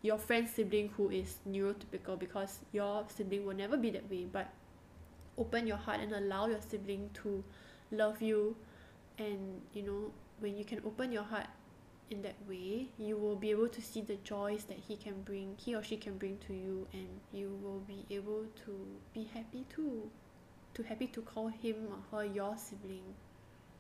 [0.02, 4.50] your friend's sibling who is neurotypical because your sibling will never be that way but
[5.38, 7.44] open your heart and allow your sibling to
[7.92, 8.56] love you.
[9.18, 11.48] And you know when you can open your heart
[12.10, 15.56] in that way you will be able to see the joys that he can bring
[15.58, 19.66] he or she can bring to you and you will be able to be happy
[19.74, 20.10] too.
[20.76, 23.14] To happy to call him or her your sibling.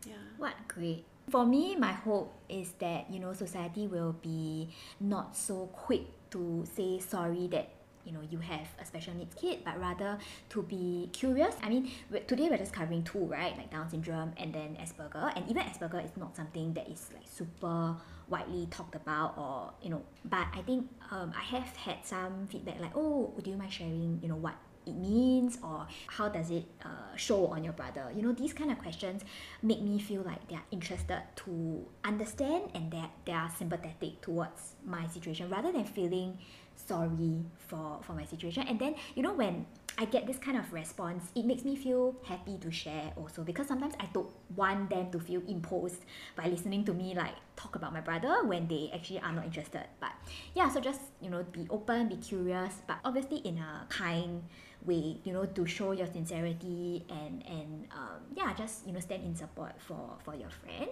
[0.05, 0.13] Yeah.
[0.37, 1.05] What great.
[1.29, 6.65] For me, my hope is that, you know, society will be not so quick to
[6.75, 7.69] say sorry that,
[8.05, 10.17] you know, you have a special needs kid, but rather
[10.49, 11.55] to be curious.
[11.61, 11.91] I mean,
[12.27, 13.55] today we're just covering two, right?
[13.57, 15.31] Like Down syndrome and then Asperger.
[15.35, 17.95] And even Asperger is not something that is like super
[18.29, 22.79] widely talked about or, you know, but I think um, I have had some feedback
[22.79, 26.65] like, oh, do you mind sharing, you know, what it means or how does it
[26.83, 29.21] uh, show on your brother you know these kind of questions
[29.61, 35.07] make me feel like they're interested to understand and that they are sympathetic towards my
[35.07, 36.37] situation rather than feeling
[36.75, 38.67] sorry for for my situation.
[38.67, 39.65] And then you know when
[39.97, 43.67] I get this kind of response it makes me feel happy to share also because
[43.67, 46.05] sometimes I don't want them to feel imposed
[46.35, 49.85] by listening to me like talk about my brother when they actually are not interested.
[49.99, 50.11] But
[50.55, 54.43] yeah so just you know be open be curious but obviously in a kind
[54.85, 59.23] way you know to show your sincerity and and um, yeah just you know stand
[59.23, 60.89] in support for for your friend.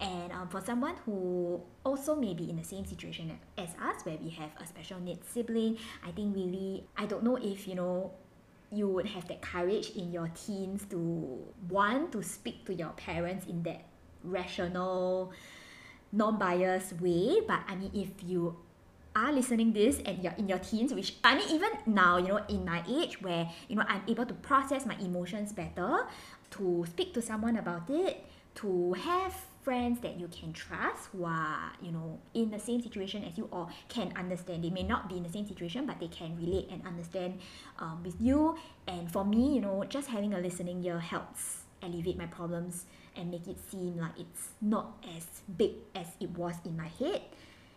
[0.00, 4.16] And um, for someone who also may be in the same situation as us where
[4.22, 8.12] we have a special needs sibling i think really i don't know if you know
[8.70, 11.38] you would have that courage in your teens to
[11.68, 13.84] want to speak to your parents in that
[14.24, 15.32] rational
[16.12, 17.40] non-biased way.
[17.46, 18.56] But i mean if you
[19.14, 22.40] are listening this and you're in your teens which i mean even now you know
[22.48, 26.06] in my age where you know i'm able to process my emotions better
[26.50, 31.72] to speak to someone about it to have friends that you can trust who are
[31.80, 34.64] you know in the same situation as you or can understand.
[34.64, 37.40] They may not be in the same situation but they can relate and understand
[37.78, 38.56] um, with you.
[38.88, 42.84] And for me you know just having a listening ear helps alleviate my problems
[43.16, 47.22] and make it seem like it's not as big as it was in my head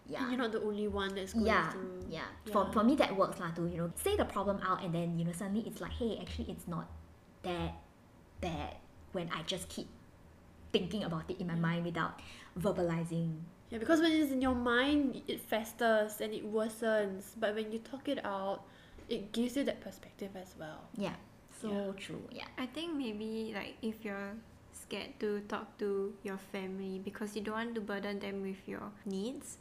[0.08, 2.72] yeah you're not the only one that's going yeah through yeah for, Yeah.
[2.72, 5.26] for me that works lah to you know say the problem out and then you
[5.26, 6.86] know suddenly it's like hey actually it's not
[7.44, 7.74] that
[8.42, 8.76] bad
[9.14, 9.88] when I just keep
[10.72, 12.20] thinking about it in my mind without
[12.60, 13.42] verbalizing
[13.74, 17.34] Yeah, because when it's in your mind, it festers and it worsens.
[17.34, 18.62] But when you talk it out,
[19.10, 20.86] it gives you that perspective as well.
[20.94, 21.18] yeah
[21.62, 21.92] so Yeah.
[21.98, 24.36] true yeah I think maybe like if you're
[24.76, 28.92] scared to talk to your family because you don't want to burden them with your
[29.08, 29.58] needs,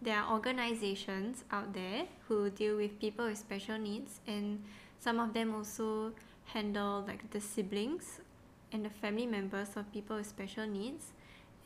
[0.00, 4.62] there are organizations out there who deal with people with special needs and
[5.00, 6.12] some of them also
[6.46, 8.20] handle like the siblings
[8.72, 11.12] and the family members of people with special needs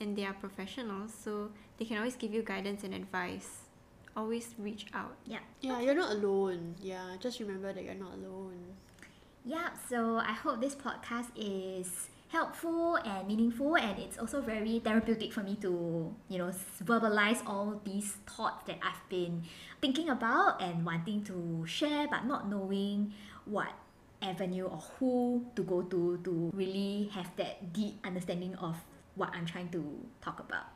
[0.01, 3.69] and they are professionals so they can always give you guidance and advice.
[4.17, 5.17] Always reach out.
[5.27, 6.75] yeah Yeah, you're not alone.
[6.83, 8.77] Yeah, just remember that you're not alone.
[9.45, 15.31] Yeah, so I hope this podcast is helpful and meaningful and it's also very therapeutic
[15.33, 16.51] for me to you know
[16.83, 19.45] verbalize all these thoughts that I've been
[19.83, 23.13] thinking about and wanting to share but not knowing
[23.45, 23.69] what
[24.23, 28.81] avenue or who to go to to really have that deep understanding of
[29.15, 29.85] what I'm trying to
[30.23, 30.73] talk about.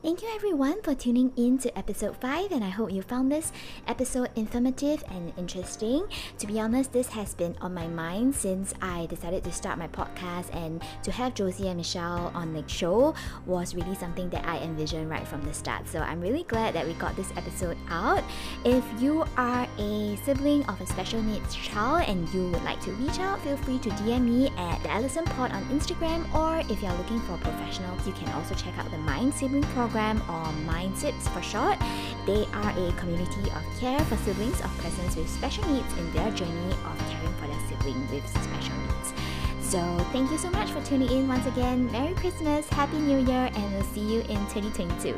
[0.00, 3.50] Thank you everyone for tuning in to episode 5 and I hope you found this
[3.88, 6.06] episode informative and interesting.
[6.38, 9.88] To be honest, this has been on my mind since I decided to start my
[9.88, 13.12] podcast and to have Josie and Michelle on the show
[13.44, 15.88] was really something that I envisioned right from the start.
[15.88, 18.22] So I'm really glad that we got this episode out.
[18.64, 22.92] If you are a sibling of a special needs child and you would like to
[22.92, 26.80] reach out, feel free to DM me at the Ehlisten Pod on Instagram or if
[26.80, 30.52] you're looking for professionals, you can also check out the Mind Sibling program program or
[30.70, 31.78] MINDSibs for short.
[32.26, 36.30] They are a community of care for siblings of persons with special needs in their
[36.32, 39.14] journey of caring for their sibling with special needs.
[39.60, 39.78] So
[40.12, 41.90] thank you so much for tuning in once again.
[41.90, 45.16] Merry Christmas, Happy New Year, and we'll see you in 2022.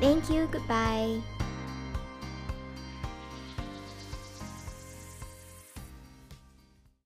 [0.00, 1.20] Thank you, goodbye.